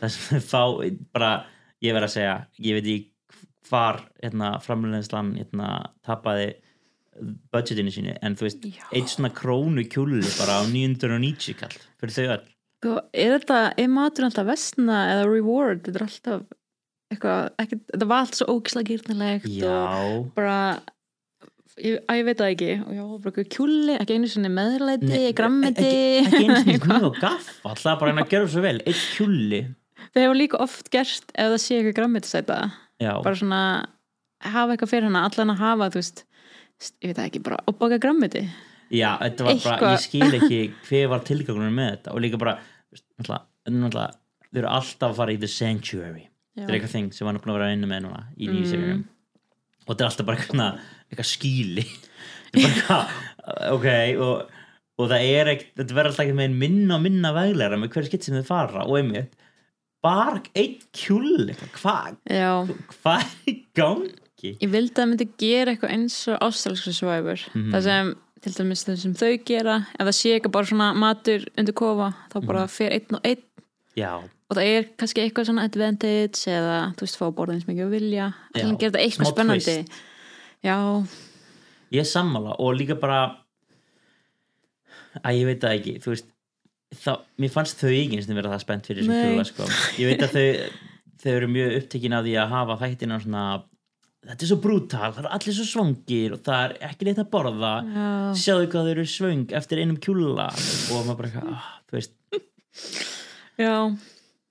[0.00, 1.32] Það sem þau fá, bara
[1.82, 3.08] ég verð að segja, ég veit ekki
[3.68, 5.70] hvar hérna, framlunenslan hérna,
[6.06, 6.52] tapaði
[7.52, 8.84] budgetinu sínu en þú veist, Já.
[8.94, 12.44] eitt svona krónu kjúli bara á 990 kall fyrir þau öll.
[12.78, 16.44] Sko, er þetta, er matur alltaf vestna eða reward, þetta er alltaf
[17.12, 20.58] eitthvað, ekki, þetta var allt svo ógislega gýrnilegt og bara
[21.80, 22.70] ég, að ég veit það ekki.
[22.84, 26.80] Og já, bara eitthvað kjúli, ekki einu sinni meðlæti, Nei, grammeti ekki, ekki einu sinni
[26.86, 29.64] knúð og gaff alltaf bara hann að gera svo vel, eitt kjúli.
[30.08, 32.60] Þau hefur líka oft gert ef það sé eitthvað grammetisæta
[33.02, 33.60] já, bara svona
[34.44, 36.24] hafa eitthvað fyrir hana, allan að hafa þú veist,
[37.02, 38.44] ég veit ekki, bara og baka grammeti.
[38.94, 39.92] Já, þetta var bara Eitthvað.
[39.92, 42.54] ég skil ekki hver var tilgangunum með þetta og líka bara,
[43.18, 44.10] náttúrulega, náttúrulega
[44.48, 46.22] þau eru alltaf að fara í The Sanctuary.
[46.58, 48.62] Þetta er eitthvað þing sem hann er búin að vera innu með núna í nýju
[48.64, 48.70] Mm.
[48.72, 49.02] seríum
[49.88, 50.78] og þetta er alltaf bara eitthvað,
[51.12, 51.84] eitthvað skíli
[52.52, 53.86] Þetta er bara eitthvað ok
[54.24, 54.56] og,
[54.98, 58.08] og það er ekkert þetta verður alltaf ekki með minna og minna veglegra með hverju
[58.10, 59.36] skitt sem þau fara og einmitt
[60.02, 62.16] bara eitt kjúl hvað?
[63.02, 64.54] Hva er í gangi?
[64.62, 67.72] Ég vildi að það myndi gera eitthvað eins og ástralsku svæfur Mhm.
[67.74, 71.44] það sem, til dæmis það sem þau gera ef það sé eitthvað bara svona matur
[71.58, 72.68] undir kofa þá bara Mhm.
[72.70, 73.42] fer einn og einn.
[73.96, 77.90] Já, og það er kannski eitthvað svona advantage eða þú veist fá eins mikið og
[77.90, 78.34] vilja.
[78.54, 79.88] Já, að gera þetta eitthvað spennandi?
[80.64, 81.06] já,
[81.92, 83.36] ég er sammála og líka bara
[85.24, 86.28] að ég veit það ekki þú veist,
[86.94, 89.24] þá, mér fannst þau ekki eins og vera það spennt fyrir þessum Nei.
[89.26, 89.66] kjúla sko.
[90.00, 90.84] ég veit að þau,
[91.22, 93.44] þau eru mjög upptekin af því að hafa þættina svona
[94.28, 97.30] þetta er svo brútal, það eru allir svo svangir og það er ekki neitt að
[97.32, 97.72] borða.
[97.86, 98.08] Já,
[98.42, 102.14] sjáðu hvað þau eru svöng eftir einum kjúla og maður bara ah, þú veist.
[103.58, 103.74] Já,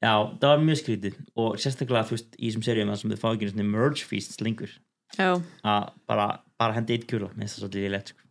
[0.04, 3.21] já, það var mjög skrítið og sérstaklega þú veist, í þessum seríum það sem þau
[3.21, 4.73] fá ekki merge feasts lengur
[5.17, 6.26] að bara,
[6.60, 8.26] bara hendi eitt kjúla mér finnst það svolítið létt sko.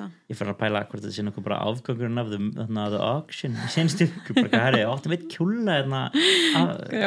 [0.00, 0.14] það.
[0.30, 3.58] Ég fyrir að pæla hvort þetta sé nokkuð bara afgangurinn af the auction.
[3.58, 5.76] Í senstu ykkur, bara hvað herri, áttum eitt kjúla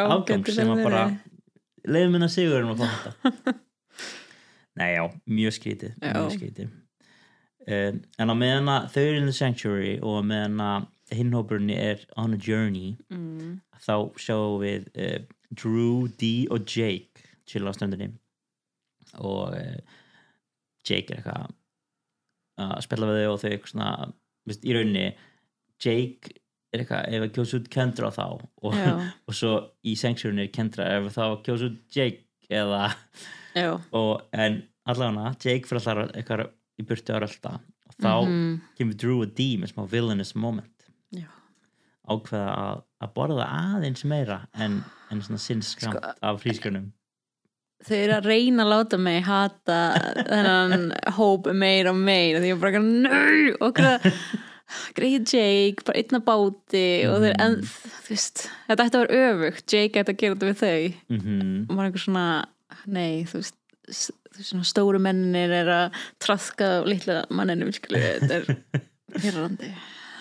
[0.05, 1.07] afgang sem að bara
[1.89, 3.57] leiðum minna sigur um að fá þetta.
[4.79, 6.13] Nei já, mjög skrítið Já.
[6.13, 6.69] mjög skrítið.
[7.69, 10.87] Um, en á meðan að þau eru in the sanctuary og meðan að
[11.19, 13.59] hinnhópurinn er on a journey mm.
[13.83, 15.19] þá sjáum við uh,
[15.51, 18.13] Drew, Dee og Jake chilla á stöndinni
[19.17, 19.79] og uh,
[20.87, 21.55] Jake er eitthvað
[22.59, 23.89] að spilla við þau og þau eitthvað svona
[24.49, 25.05] veist, í rauninni
[25.79, 26.33] Jake
[26.73, 28.79] er eitthvað ef að kjósa út Kendra þá og,
[29.29, 29.53] og svo
[29.87, 32.89] í Sanctuary er Kendra ef þá kjósa út Jake eða
[33.99, 36.45] og, en allavega Jake fyrir alltaf eitthvað
[36.79, 37.55] í burtu að rölda
[37.89, 38.51] og þá Mhm.
[38.77, 41.25] kemur Drew og Dee með smá villainous moment Já.
[42.09, 44.79] ákveða að, að borða aðeins meira en,
[45.11, 46.91] en svona sinnskamt Sko, af frískunum
[47.87, 49.79] þau eru að reyna að láta mig hata
[50.27, 50.85] þennan
[51.17, 53.81] hóp meir og meir því ég bara nöy og
[54.97, 57.57] greið Jake, bara einn að báti og þeir en,
[58.09, 60.97] veist þetta ætti að vera öfugt, Jake ætti að gera þetta við þau.
[61.09, 61.55] Mm -hmm.
[61.65, 62.27] og maður er eitthvað svona
[62.85, 63.55] nei, þú veist
[63.89, 64.11] þú veist,
[64.49, 68.83] svona stóru mennir er að traðka litla manninu skilju, þetta er
[69.23, 69.71] hérrandi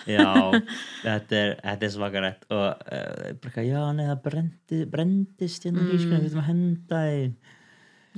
[0.09, 0.25] já,
[1.05, 5.85] þetta er, þetta er svakarætt og uh, bara, eitthvað, já, nei, það brendi, brendist hérna
[5.85, 5.89] Mm.
[5.93, 7.23] við þurfum að henda því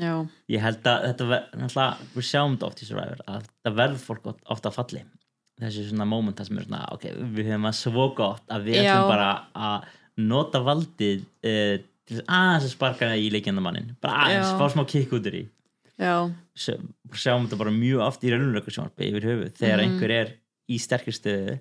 [0.01, 0.13] já,
[0.55, 4.03] ég held að þetta ver, náttúrulega, við sjáum þetta oft í Survivor að það verður
[4.07, 5.01] fólk oft- oft að falli.
[5.61, 7.03] Þessi svona mómenta sem er svona ok,
[7.35, 8.95] við höfum að svo gott að við Já.
[8.95, 9.89] ætlum bara að
[10.31, 11.75] nota valdið uh,
[12.07, 15.43] til aðeins að sparka í leikjandamannin bara aðeins, fá smá kikk út í
[16.01, 16.15] já,
[16.57, 16.79] Sjá-
[17.13, 19.85] sjáum þetta bara mjög oft í raunulöku sjónarbi yfir höfuð þegar Mhm.
[19.91, 20.31] einhver er
[20.71, 21.59] í sterkistöðu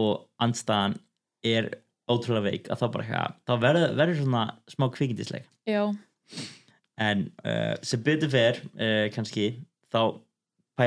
[0.00, 0.96] og andstaðan
[1.44, 1.70] er
[2.10, 4.42] ótrúlega veik að þá bara eitthvað, þá verður, verður svona
[4.74, 5.84] smá kvikindisleik já.
[7.00, 9.46] En uh, sem betur fer uh, kannski
[9.92, 10.00] þá
[10.78, 10.84] pæ,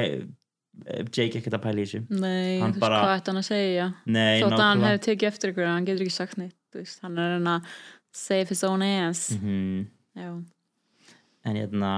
[0.85, 2.01] eh, Jake ekkert að pæla í þessu.
[2.11, 3.87] Nei, Hann bara- hvað ætti hann að segja?
[4.05, 7.37] Nei, þótt að hann hefði tekið eftir ykkur hann getur ekki sagt neitt hann er
[7.39, 7.69] að
[8.13, 9.31] save his own ass.
[9.37, 9.87] Mhm.
[10.17, 10.29] já,
[11.47, 11.91] en hérna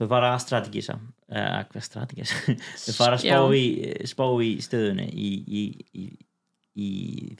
[0.00, 0.96] þau fara að strategísa
[1.30, 2.56] hvað strategísa?
[2.86, 3.64] Þau fara að spá í,
[4.08, 5.62] spá í stöðunni í, í,
[5.94, 6.06] í,
[6.80, 6.90] í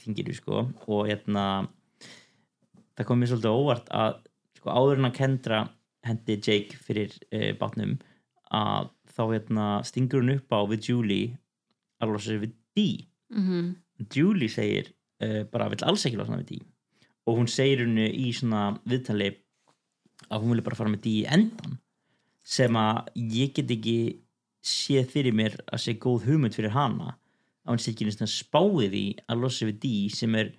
[0.01, 1.45] þingiru sko og hérna
[2.95, 4.21] það kom mér svolítið óvart að
[4.59, 5.61] sko, áður en að kendra
[6.07, 7.97] hendi Jake fyrir uh, bátnum
[8.51, 11.37] að þá hérna stingur hún upp á við Julie
[12.01, 13.07] að losa sig við Dee.
[13.35, 13.71] Mhm,
[14.15, 14.93] Julie segir
[15.23, 16.67] uh, bara vill alls ekki losna við Dee.
[17.27, 19.29] Og hún segir henni í svona viðtali
[20.31, 21.77] að hún vilja bara fara með Dee í endan
[22.43, 23.97] sem að ég get ekki
[24.61, 27.15] séð fyrir mér að sé góð hugmynd fyrir hana
[27.69, 30.51] hún sé ekki næstan spáið í að losa við Dee sem er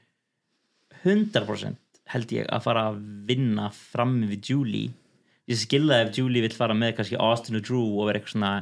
[1.02, 4.92] 100% held ég að fara að vinna frammi við Julie.
[5.50, 8.52] Ég skilða ef Julie vill fara með kannski Austin og Drew og vera eitthvað svona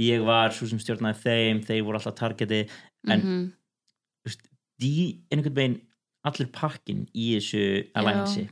[0.00, 2.62] ég var svo sem stjórnaði þeim, þeir voru alltaf targeti
[3.10, 3.24] en
[4.24, 4.46] veist,
[4.80, 4.94] því
[5.28, 5.80] er einhvern veginn
[6.30, 7.64] allir pakkin í þessu
[7.96, 8.46] alliance.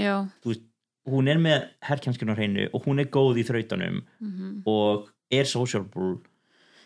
[0.00, 0.24] Já.
[0.40, 0.64] Þú veist,
[1.10, 4.54] hún er með herrkjanskinu á hreinu og hún er góð í þrautunum mhm.
[4.68, 6.20] og er sociable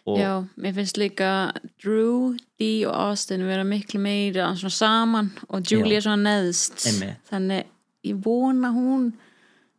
[0.08, 1.52] Já, mér finnst líka
[1.82, 5.98] Drew, Dee og Austin vera miklu meira svona saman og Julie Já.
[5.98, 7.18] er svona neðst Einmitt.
[7.28, 7.66] þannig
[8.08, 9.10] ég vona hún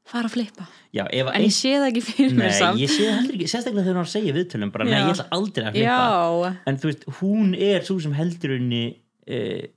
[0.09, 3.07] fara að flippa já, en ég sé það ekki fyrir mér Nei, samt ég sé
[3.07, 5.97] það heldur ekki, sérstaklega þegar hún segja viðtölum bara, nei, ég ætla aldrei að hlippa
[5.97, 8.83] Já, en þú veist, hún er svo sem heldur henni
[9.25, 9.69] eh,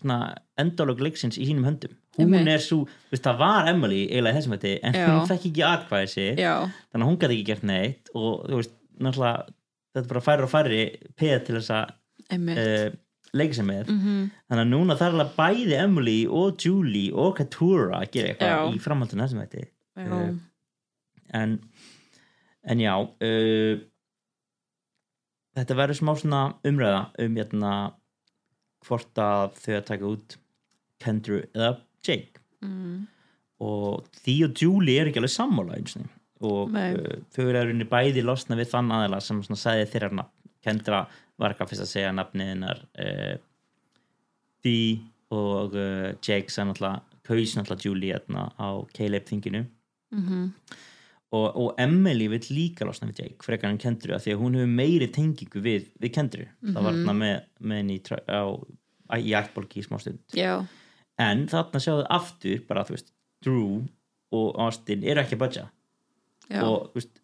[0.00, 0.18] svona
[0.60, 1.94] endalog leiksins í sínum höndum.
[2.18, 2.48] Hún Einmitt.
[2.56, 2.82] er svo,
[3.12, 5.06] veist, það var Emily eiginlega þessum þetta, en Já.
[5.12, 6.54] hún fekk ekki atkvæði sig já,
[6.90, 9.44] þannig að hún gæti ekki gert neitt og þú veist, náttúrulega
[9.94, 10.80] þetta er bara færri og færri
[11.16, 11.92] peð til þess að
[12.34, 12.58] einmitt.
[12.58, 12.98] uh,
[13.32, 13.88] leika sig með.
[13.94, 14.30] Mhm.
[14.50, 18.82] þannig að núna þarf alveg bæði Emily og Julie og Katura að gera eitthvað í
[18.82, 20.34] framhaldinu þessum þetta Já, Eh,
[21.34, 21.58] en,
[22.64, 23.80] en já uh,
[25.56, 27.72] þetta verður smá svona umræða um hérna
[28.86, 30.36] hvort að þau að taka út
[31.00, 32.40] Kendru eða Jake.
[32.64, 33.06] Mm,
[33.64, 36.08] og því og Julie er ekki alveg sammála eins og
[36.40, 40.36] og uh, þau eru rauninni bæði losna við þann aðeila sem svona sagði þeirra nafn.
[40.64, 41.04] Kendra
[41.40, 43.34] var eitthvað fyrst að segja nafnið hennar uh,
[44.64, 44.80] því
[45.36, 49.62] og uh, Jake sem náttúrulega kaus náttúrulega Julie hérna á Caleb þinginu
[50.16, 50.48] mhm,
[51.32, 54.56] og, og Emily vill líka losna við Jake frekar en Kendru af því að hún
[54.58, 57.00] hefur meiri tengingu við, við Kendru það var Mhm.
[57.04, 57.98] hérna með, með henni
[59.20, 60.66] í, ættbólki í smástund já,
[61.18, 63.12] en þarna sjáðu aftur bara þú veist
[63.42, 63.82] Drew
[64.32, 65.64] og Austin eru ekki að budja
[66.66, 67.20] og þú veist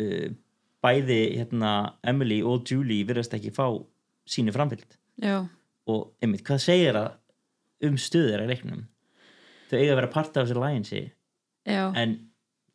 [0.00, 0.28] uh,
[0.82, 1.72] bæði hérna
[2.06, 3.66] Emily og Julie virðast ekki fá
[4.28, 4.96] sínu framfylgd.
[5.24, 5.48] Já,
[5.88, 8.82] og einmitt, hvað segir það um stöður í leiknum?
[9.70, 11.00] Þau eiga að vera parta af þessu læginsi
[11.96, 12.12] en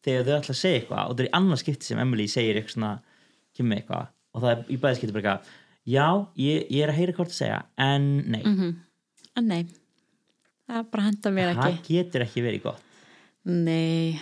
[0.04, 2.60] þegar þau ætla að segja eitthvað og það er í annað skipti sem Emily segir
[2.60, 2.94] eitthvað svona
[3.58, 6.08] kemur eitthvað og það er í bæði skipti bara eitthvað já,
[6.40, 8.74] ég, ég er að heyra hvort að segja en nei, mhm.
[9.34, 9.64] En nei.
[10.70, 11.96] Það bara henda mér það ekki.
[11.98, 12.84] getur ekki verið gott.
[13.44, 14.20] Nei,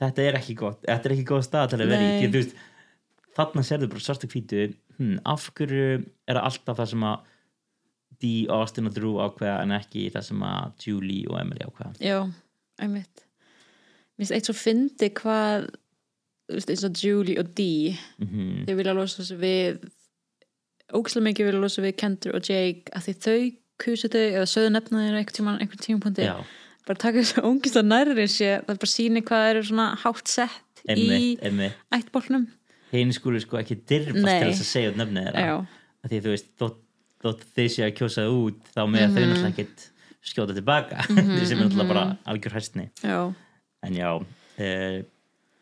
[0.00, 2.54] þetta er ekki gott, þetta er ekki góð stað að vera í, þú veist
[3.36, 4.62] þarna sérðu bara svartu hvítu
[4.96, 7.28] hm, af hverju er það alltaf það sem að
[8.22, 11.92] Dee, Austin og Drew ákveða en ekki það sem að Julie og Emily ákveða?
[11.98, 12.18] Já,
[12.80, 13.24] einmitt
[14.18, 15.68] mér finnst eitt svo fyndi hvað
[16.52, 19.84] eins og Julie og Dee mm þau vilja losa sig við
[20.92, 23.38] ógæslega mikið vilja losa við Kendra og Jake að því þau
[23.82, 26.26] kusu þau eða sögðu nefna þeir einhvern tímapunkti.
[26.86, 30.82] Bara taka þessu ógæslega nærri sér það er bara síni hvað eru svona hátt sett
[30.92, 31.38] í
[31.94, 32.48] ættbólnum
[32.92, 34.38] hinn skulu sko ekki dyrfast Nei.
[34.42, 35.52] til þess að segja út nöfnið þeirra.
[36.02, 36.80] Af því þú veist, þótt,
[37.24, 39.30] þótt þeir séu að kjósa út þá með að þau Mhm.
[39.30, 39.86] náttúrulega ekkert
[40.22, 40.98] skjóta tilbaka.
[41.08, 43.32] Mm -hmm, sem er náttúrulega bara algjör hæstni já,
[43.82, 44.98] en já, uh,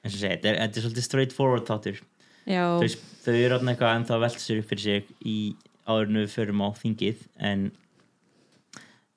[0.01, 2.01] eins og segja þetta er, þetta er svolítið straight forward þáttur
[2.47, 2.87] þau,
[3.25, 5.37] þau eru þarna eitthvað ennþá að velta sér upp fyrir sig í
[5.91, 7.67] áðurinu við förum á þingið en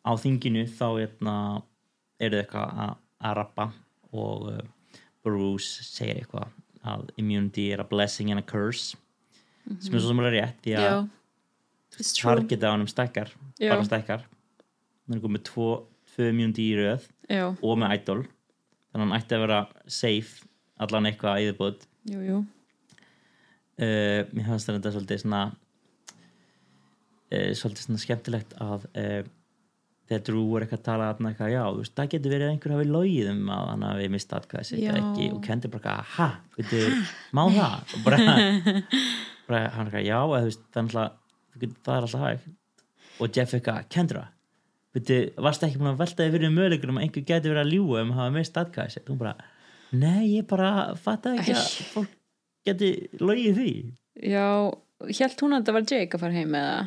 [0.04, 1.36] á þinginu þá hérna,
[2.20, 3.70] eru þau eitthvað að, rappa
[4.14, 4.62] og uh,
[5.24, 6.52] Bruce segir eitthvað
[6.84, 8.98] að immunity er a blessing and a curse
[9.80, 11.06] sem er svo sem alveg rétt því að
[12.20, 13.70] targeta á hann stækkar Já.
[13.72, 15.68] bara stækkar hann er komið tvo,
[16.12, 18.20] tvö immunity í já, og með idol
[18.94, 19.60] þannig að hann ætti að vera
[20.00, 20.48] safe
[20.84, 22.40] allan eitthvað að yfirbúð jú, jú.
[23.74, 25.44] Uh, mér fannst þetta svolítið svona
[27.34, 29.24] uh, svolítið svona skemmtilegt að uh,
[30.10, 32.54] þegar Drew er eitthvað að tala þarna eitthvað, já, þú veist, það getur verið að
[32.54, 34.94] einhver hafi logið um að hann hafi mistað eða Já.
[35.00, 35.28] ekki.
[35.32, 36.28] Og kendi bara ha,
[36.58, 36.82] veitu,
[37.34, 37.96] má það?
[37.98, 38.20] Og bara,
[39.48, 40.92] bara hann eitthvað, já, eða, þú veist, það er
[41.88, 42.52] það er alltaf hægt.
[43.24, 44.26] Og Jeff eitthvað, Kendra
[44.94, 48.02] veitu, varst ekki búin að velta þig fyrir möguleikunum að einhver getur verið að ljúga
[48.06, 49.10] um að hafa mistað atkvæði sitt?
[49.10, 49.36] Og bara,
[49.92, 50.72] nei, ég bara
[51.02, 52.12] fatta ekki að fólk
[52.66, 53.72] geti logið því.
[54.30, 54.48] Já,
[55.20, 56.78] held hún að þetta var Jake að fara heim eða?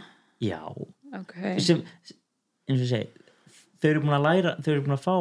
[0.40, 0.60] Já,
[1.20, 1.34] ok,
[1.64, 1.82] sem,
[2.68, 3.08] eins og segi
[3.76, 5.16] þau eru búin að læra, þau eru búin að fá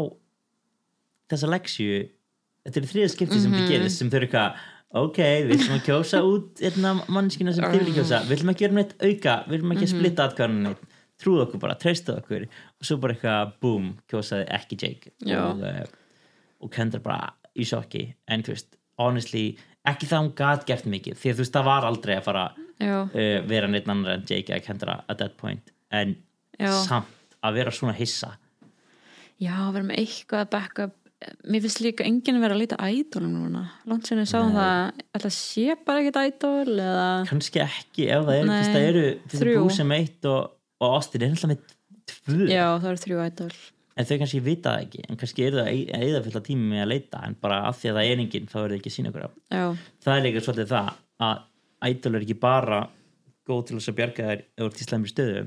[1.31, 1.97] þessa leksju
[2.65, 3.59] þetta er þriða skipti sem Mhm.
[3.59, 4.55] þau gerist sem þau eru eitthvað,
[5.01, 8.19] ok, við ætlum að kjósa út einna mannskina sem þau vilja kjósa.
[8.29, 9.93] Við ekki að gera neitt auka, við ekki að Mhm.
[9.99, 10.81] splitta atkvæðan neitt,
[11.21, 12.47] trúðu okkur bara, treystu okkur.
[12.79, 15.13] Og svo bara eitthvað, boom, kjósaði ekki Jake.
[15.25, 15.39] Já.
[15.43, 15.85] og, uh,
[16.65, 18.07] og Kendra bara í sjokki.
[18.31, 19.45] En þú veist, honestly
[19.85, 22.45] ekki það hún gat gert mikið, því að þú veist, það var aldrei að fara
[22.55, 25.73] uh, vera neitt annar en Jake eða Kendra at that point.
[25.93, 26.17] En
[26.59, 26.71] Já.
[26.87, 28.35] samt að vera svona hissa.
[29.41, 31.01] Já, vera með eitthvað að backa up.
[31.47, 33.61] Mér finnst líka enginn að vera að leita ædolum núna.
[33.89, 38.39] Langt sem ég sáum það alltaf sé bara ekkert ædol eða kannski ekki ef það
[38.41, 39.63] eru, Nei, það eru þrjú.
[39.89, 40.51] Með eitt og,
[40.81, 41.63] og Austin er alltaf með
[42.11, 42.41] tvö.
[42.51, 43.55] Já, það eru þrjú ædol
[43.95, 46.81] en þau kannski vita það ekki en kannski eru það að eða fulla tími með
[46.83, 48.95] að leita en bara af því að það er enginn þá er það ekki að
[48.97, 49.29] sína okkur á.
[49.55, 49.65] Já,
[50.03, 50.89] það er líka svolítið það
[51.27, 51.43] að
[51.85, 52.79] Idol er ekki bara
[53.45, 55.43] góð til þess að bjarga þær ert í slemri stöðu.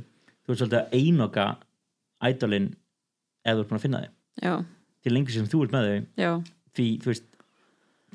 [0.47, 1.47] Þú ert svolítið að einoka
[2.29, 2.71] Idolin
[3.45, 4.55] ef þú ert búin að finna þau já,
[5.05, 6.33] til lengur sem þú ert með þau já,
[6.79, 7.29] því þú veist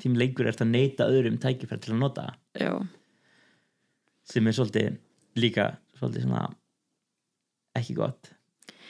[0.02, 2.26] því lengur ert að neyta öðrum tækifæri til að nota
[4.26, 4.98] sem er svolítið
[5.38, 6.44] líka svolítið svona
[7.78, 8.30] ekki gott.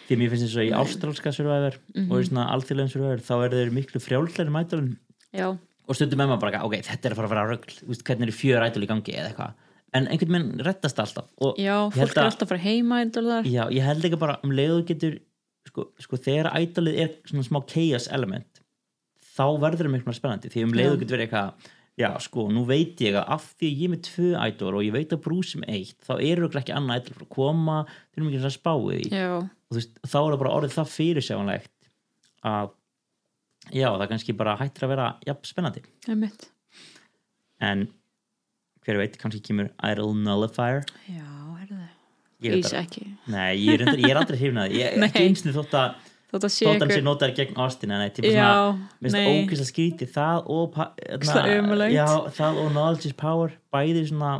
[0.08, 2.10] Því mér finnst eins og í ástrálska survivor Mhm.
[2.12, 4.90] og í svona alþjóðlegum survivor þá eru þeir miklu frjálslegri mætalun
[5.32, 5.46] já,
[5.88, 8.04] og stundum með maður bara, ok, þetta er að fara að vera rögl Þú veist,
[8.04, 9.54] hvernig eru fjör ædol í gangi eða eitthvað.
[9.94, 13.00] En einhvern veginn rettast alltaf og já, fólk er að- alltaf að fara heima
[13.46, 15.18] já, ég held ekki bara um leiðu getur
[15.66, 18.60] sko, sko þegar ædolið er svona smá chaos element
[19.36, 20.50] þá verður það miklu meira spennandi.
[20.52, 21.52] Því um leiðu getur verið eitthvað
[22.00, 24.82] já sko, nú veit ég að af því að ég er með tvö ædol og
[24.86, 28.30] ég veit að brúsum eitt þá eru ekki annað ædol frá að koma þau erum
[28.32, 31.70] ekki að spáið því já, og þú veist, þá er það bara orðið það fyrirsjáanlegt
[32.50, 32.72] að
[33.72, 35.84] já, það kannski bara hættir að vera jafn spennandi.
[37.64, 37.86] En
[38.84, 40.82] hver veit, kannski kemur Idol Nullifier.
[41.08, 41.30] Já,
[41.62, 43.06] er Ís bara- ekki.
[43.32, 44.80] Nei, ég er, reyndar, ég er aldrei hrifin að því.
[44.82, 45.94] Ég er ekki einsni þótt að
[46.34, 49.14] þótt að sé þótt að hann sé notaður gegn Austin en tíma Já, svona, nei.
[49.14, 52.06] það ógeðslega skrítið það og Ógeðslega hérna, já,
[52.38, 54.32] það og knowledge is power bæði svona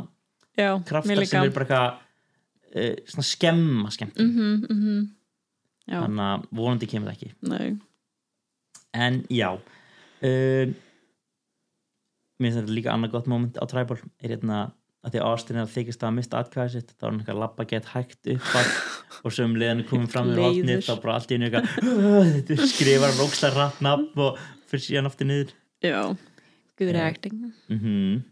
[0.55, 2.01] já, kraftar sem er bara eitthvað
[2.75, 5.05] uh, svona skemma skemmt mhm, mhm.
[5.85, 7.27] Já, þannig að vonandi kemur það ekki.
[7.45, 7.65] Nei,
[8.97, 10.71] en já uh,
[12.35, 14.63] mér finnst þetta líka annað gott moment á Tribal er hérna
[15.05, 17.65] að því Austin er að þykist að mista atkvæði sitt þá er hann eitthvað labba
[17.69, 18.47] gett hægt upp
[19.25, 23.19] og sem liðan er komin fram með hotnið þá bara allt í einu eitthvað skrifar
[23.59, 25.53] rætt nafn og fyrir síðan aftur niður.
[25.85, 25.99] Já
[26.75, 27.05] Já.
[27.05, 27.53] acting.
[27.69, 28.23] Mm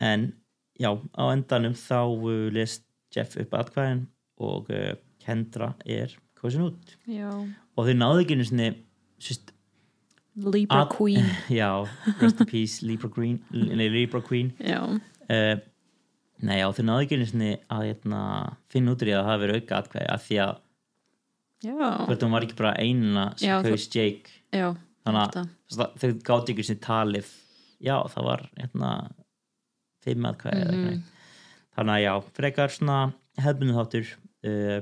[0.00, 0.32] en
[0.78, 2.84] já, á endanum þá uh, lest
[3.14, 4.06] Jeff upp atkvæðin
[4.38, 6.96] og uh, Kendra er kosin út.
[7.10, 7.30] Já,
[7.74, 8.68] og þau náðu ekki einu sinni
[9.18, 9.50] sýst,
[10.38, 11.26] Libra Queen.
[11.60, 11.82] Já,
[12.20, 14.52] rest in peace Libra Queen, nei, Libra Queen.
[14.62, 14.78] Já,
[15.34, 15.54] uh,
[16.48, 18.22] nei já, þau náðu ekki einu sinni að hérna,
[18.72, 20.58] finna út því að það hafi verið auka atkvæði af því að
[21.68, 24.36] já, hvert hún var ekki bara einina sem Já, kaus Jake.
[24.54, 24.68] Já
[25.08, 25.38] þannig
[25.78, 27.30] að þau gáti ekki sinni talið
[27.84, 28.92] já, það var hérna
[30.04, 30.84] fimm atkvæði mm.
[30.84, 31.00] -hmm.
[31.76, 32.98] þannig að já, frekar svona
[33.38, 34.14] hefðbunni þáttur.
[34.46, 34.78] Uh,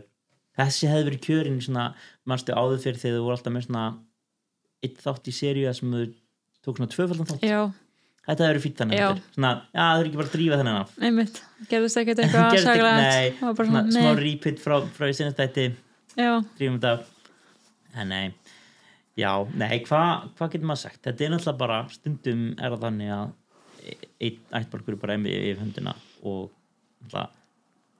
[0.56, 1.88] þessi hefði verið kjörin svona,
[2.24, 3.86] mannstu áður fyrir þegar þau voru alltaf með svona
[4.84, 6.06] eitt þátt í seríu sem þau
[6.64, 7.44] tók svona tvöfaldan þátt?
[7.46, 7.60] Já,
[8.26, 9.06] þetta verið fýtt þannig Já.
[9.36, 10.96] svona, já, það er ekki bara að drífa þennan af.
[11.06, 11.42] Einmitt.
[11.70, 15.66] Gerðist ekkert eitthvað saglegt nei, Það svona, smá repeat frá, frá í sinastætti
[16.16, 16.96] drífum þetta
[17.96, 18.26] en nei.
[19.16, 21.00] Já, nei, hvað hva getur maður sagt?
[21.06, 23.34] Þetta er náttúrulega bara, stundum er það þannig að
[24.26, 25.94] einn ættborgur er bara emmi yfir höndina
[26.26, 26.50] og
[27.06, 27.32] náttúrulega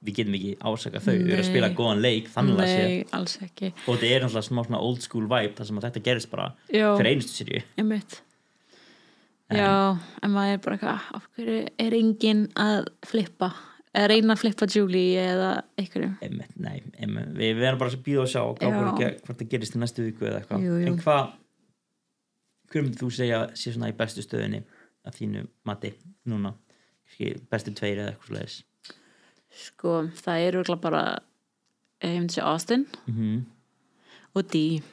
[0.07, 2.85] við getum ekki ásaka þau, við erum að spila góðan leik þannig að sé,
[3.17, 3.71] alls ekki.
[3.87, 7.09] Og þetta er náttúrulega smá old school vibe þar sem þetta gerist bara já, fyrir
[7.15, 8.19] einustu einmitt
[9.49, 13.53] En- já, en maður er bara eitthvað af hverju er enginn að flippa?
[13.97, 16.09] Eða reyna að flippa Julie eða einhverju
[16.59, 17.29] nei, einmitt.
[17.39, 20.65] við erum bara að býða og sjá hvort það gerist í næstu viku eða eitthvað.
[20.87, 21.31] En hvað
[22.67, 24.63] hver myndir þú segja að sé svona í bestu stöðinni
[25.07, 25.93] að þínu mati
[26.27, 26.53] núna?
[27.49, 28.57] Bestu tveir eða eitthvað svoleiðis.
[29.57, 31.03] Sko, það er örugglega bara
[32.03, 33.45] ég myndi segja Austin mm
[34.37, 34.83] og Dee,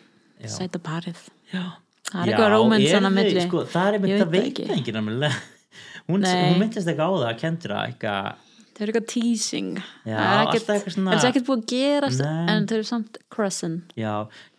[0.49, 1.19] sæta parið.
[1.53, 1.77] Já.
[2.15, 3.45] Það er eitthvað rómens er þannig að milli.
[3.49, 4.65] sko, það er einmitt, veit það það veit ekki.
[4.95, 5.37] það
[6.09, 8.43] hún, hún myndist ekki á það að kendra eitthvað
[8.75, 9.69] þau eru eitthvað teasing.
[10.05, 12.47] Já, það er ekkert, svona- það er ekkert búið að gerast Nei.
[12.55, 14.15] en þau eru samt crossing já,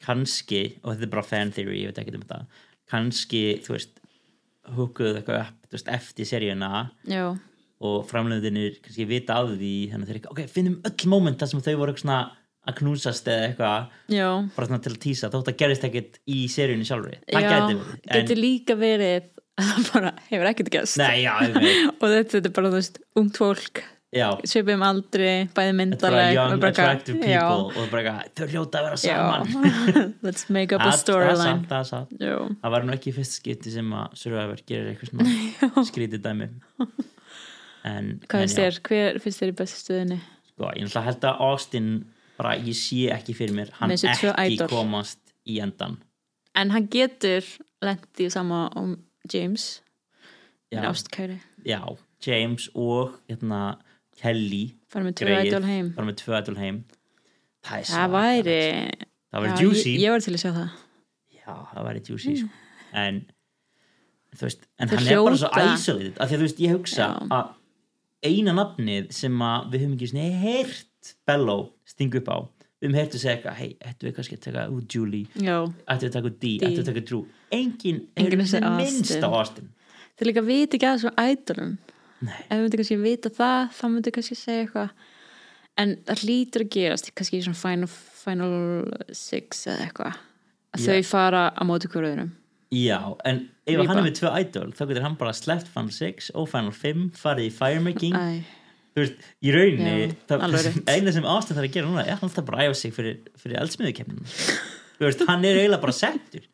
[0.06, 2.40] kannski og þetta er bara fan theory, ég veit ekki um þetta.
[2.92, 4.00] Kannski, þú veist
[4.76, 6.72] húkuðu eitthvað upp veist, eftir seríuna.
[7.10, 7.26] Já,
[7.86, 11.52] og framleiðinir kannski vita af því þannig að þeir ekki, ok, finnum öll moment þar
[11.52, 12.20] sem þau voru eitthvað svona
[12.66, 16.88] að knúsast eða eitthvað bara svona til að tísa, þótt að gerist ekkert í seríunni
[16.88, 17.20] sjálfri.
[17.30, 19.28] Það gæti verið en, getur líka verið
[19.66, 20.96] það bara hefur ekkert veit.
[22.02, 23.84] Og þetta, þetta er bara, þú veist, ungt fólk.
[24.16, 28.14] Já, svipum aldri, bæði er myndaleg young, bara attractive people já, og það er bara
[28.38, 30.14] þau hljóta að vera saman.
[30.26, 31.66] Let's make up a Það- það er storyline.
[31.68, 32.14] það er satt.
[32.24, 32.38] Jú.
[32.62, 36.48] það var nú ekki fyrst skipti sem að Survivor gerir eitthvað skrítið dæmi.
[37.86, 40.22] En, hvað en finnst þér, hver finnst þér í bestu stöðinni
[40.56, 41.90] sko, ég held að Austin
[42.38, 44.68] bara, ég sé ekki fyrir mér hann ekki idol.
[44.72, 45.98] komast í endan
[46.56, 47.44] en hann getur
[47.84, 48.96] lendi sama um
[49.34, 49.82] James
[50.72, 51.82] en ástkæri, já,
[52.26, 53.78] James og hérna,
[54.20, 55.90] Kelly fara með tvö idol heim.
[55.96, 56.78] Tvö idol heim.
[57.66, 58.60] Það það væri
[59.32, 59.94] það væri já, juicy.
[59.96, 60.70] ég, ég var til að sjá það.
[61.36, 62.50] Já, það væri juicy sko.
[62.94, 63.22] en
[64.36, 65.74] þú veist, en Þeir hann er bara svo hljóta.
[65.76, 66.18] isolated.
[66.20, 67.12] Af því að þú veist, ég hugsa Já.
[67.38, 70.88] að eina nafnið sem að við höfum ekki svona heyrt
[71.28, 72.38] Bello stingu upp á.
[72.82, 76.06] Við höfum heyrt að segja eitthvað, hei, ættu við kannski að taka út Julie, ættu
[76.06, 77.22] við að taka út Dee, ættu við að taka út Drew?
[77.56, 79.72] Engin, Enginn er minnst á Austin.
[80.16, 81.74] Þeir líka viti ekki að þessu idolum
[82.26, 82.36] Nei.
[82.36, 84.94] ef við myndum kannski vita það þá myndum kannski segja eitthvað.
[85.76, 88.54] En það lítur að gerast kannski í svona final, final
[89.12, 90.20] six eða eitthvað
[90.76, 90.92] að Já.
[90.92, 92.34] þau fara á móti hverjuðurum
[92.76, 93.88] já, en ef Reba.
[93.88, 97.04] hann er með tvö idol þá getur hann bara sleppt Final 6 og Final 5
[97.20, 98.44] farið í firemaking Æ,
[98.96, 102.62] þú veist, í rauninni eina sem Austin þarf að gera núna er hann þarf bara
[102.64, 104.28] að æfa sig fyrir, fyrir eldsmiðukemnin
[104.98, 106.46] þú veist, hann er eiginlega bara settur.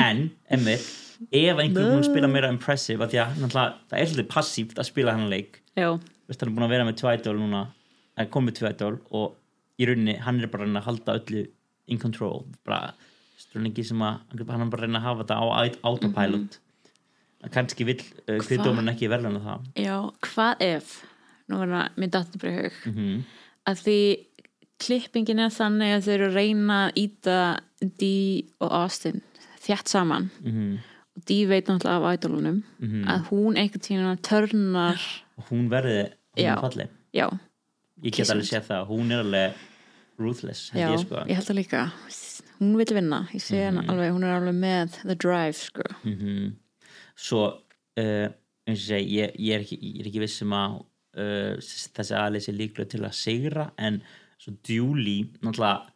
[0.00, 4.30] En, emmi ef einhver búin að spila meira impressive að því að það er svolítið
[4.32, 5.62] passíft að spila hann leik.
[5.76, 5.94] Þú
[6.28, 7.62] veist, hann er búin að vera með tvö idol núna
[8.16, 11.46] að komið tvö idol og í rauninni hann er bara að reyna að halda öllu
[11.92, 12.44] in control.
[12.68, 12.92] Bara
[13.40, 15.44] strunningi sem að hann er bara að reyna að hafa þetta á
[15.92, 16.56] autopilot.
[16.56, 16.62] Mm
[17.52, 18.44] kannski vill uh, Hva?
[18.46, 19.66] kviðdómurinn ekki verðluna það.
[19.78, 19.96] Já,
[20.26, 20.94] hvað ef
[21.48, 22.72] nú er það, mér datt bara í hug.
[22.94, 23.24] Mm
[23.66, 23.98] að því
[24.78, 27.38] klippingin er þannig að þau eru að reyna að íta
[27.98, 29.22] Dee og Austin
[29.64, 30.30] þjætt saman.
[30.44, 30.76] -hmm.
[31.16, 33.04] og Dee veit náttúrulega af idolunum Mhm.
[33.08, 35.00] að hún einhvern tíma törnar.
[35.38, 36.52] Og hún verði hún Já.
[36.52, 36.88] er falleg.
[37.14, 37.28] Já,
[38.02, 39.52] ég get alveg séð það, hún er alveg
[40.18, 41.14] ruthless, já, ég sko.
[41.26, 41.92] ég held það líka.
[42.60, 43.76] Hún vil vinna, ég sé Mhm.
[43.76, 45.82] hana alveg hún er alveg með the drive sko.
[46.04, 46.54] mm
[47.16, 47.60] svo
[47.98, 48.28] uh,
[48.68, 50.84] ég, ég, er ekki, ég er ekki viss um að
[51.16, 54.00] uh, þessi aðlið sé líklega til að sigra en
[54.40, 55.92] svo Julie náttúrulega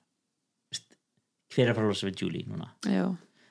[1.50, 2.68] hver er að fara að losa við Julie núna?
[2.86, 3.06] Já,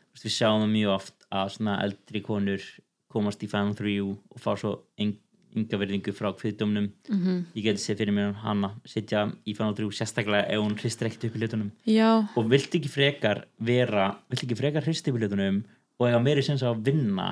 [0.10, 2.68] Veist, við sjáum það mjög oft að svona eldri konur
[3.12, 6.90] komast í Final 3 og fá svo ynga verðingu frá kviðdómnum.
[7.10, 11.10] Mm ég geti séð fyrir mér hana sitja í Final 3 sérstaklega ef hún hristir
[11.10, 11.72] ekkert upp í hlutunum.
[11.90, 15.64] Já, og vilt ekki frekar vera vilt ekki frekar hristi upp í hlutunum
[16.00, 17.32] og eiga meiri sens á að vinna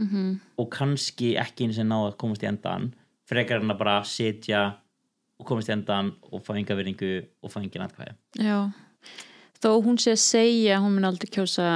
[0.00, 2.90] mm og kannski ekki eins og náða að komast í endan
[3.26, 4.64] frekar en að bara sitja
[5.36, 7.12] og komast í endan og fá enga verðingu
[7.42, 8.14] og fá engin atkvæði.
[8.40, 8.58] Já.
[9.60, 11.68] Þó hún sé að segja að hún mun aldrei kjósa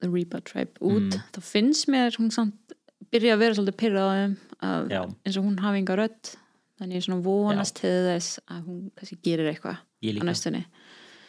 [0.00, 1.22] the Reba tribe út Mm.
[1.32, 2.74] þá finnst mér hún samt
[3.12, 4.34] byrja að vera svolítið pyrrað á þeim
[4.66, 5.00] að Já.
[5.24, 6.32] eins og hún hafi enga rödd
[6.76, 10.64] þannig ég svona vonast til þess að hún kannski gerir eitthvað á næstunni.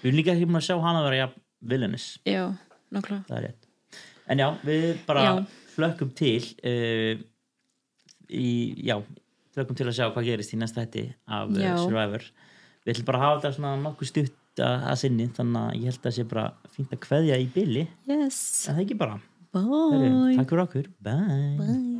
[0.02, 1.28] Við erum líka ekki búin að sjá hana vera ja,
[1.62, 2.44] villainous, já,
[2.92, 3.24] nokkla
[4.28, 7.16] en já, við bara flökkum til uh,
[8.30, 8.48] í,
[8.84, 9.00] já
[9.58, 11.74] flökkum til að sjá hvað gerist í næsta hætti af uh, Já.
[11.82, 12.28] Survivor.
[12.86, 16.00] Við ætlum bara að hafa þetta svona nokkuð stutt að, sinni, þannig að ég held
[16.00, 19.20] að það sé bara fínt að kveðja í byli, yes, en það ekki bara?
[19.58, 20.38] Bye.
[20.38, 21.97] Takk fyrir okkur, bye, bye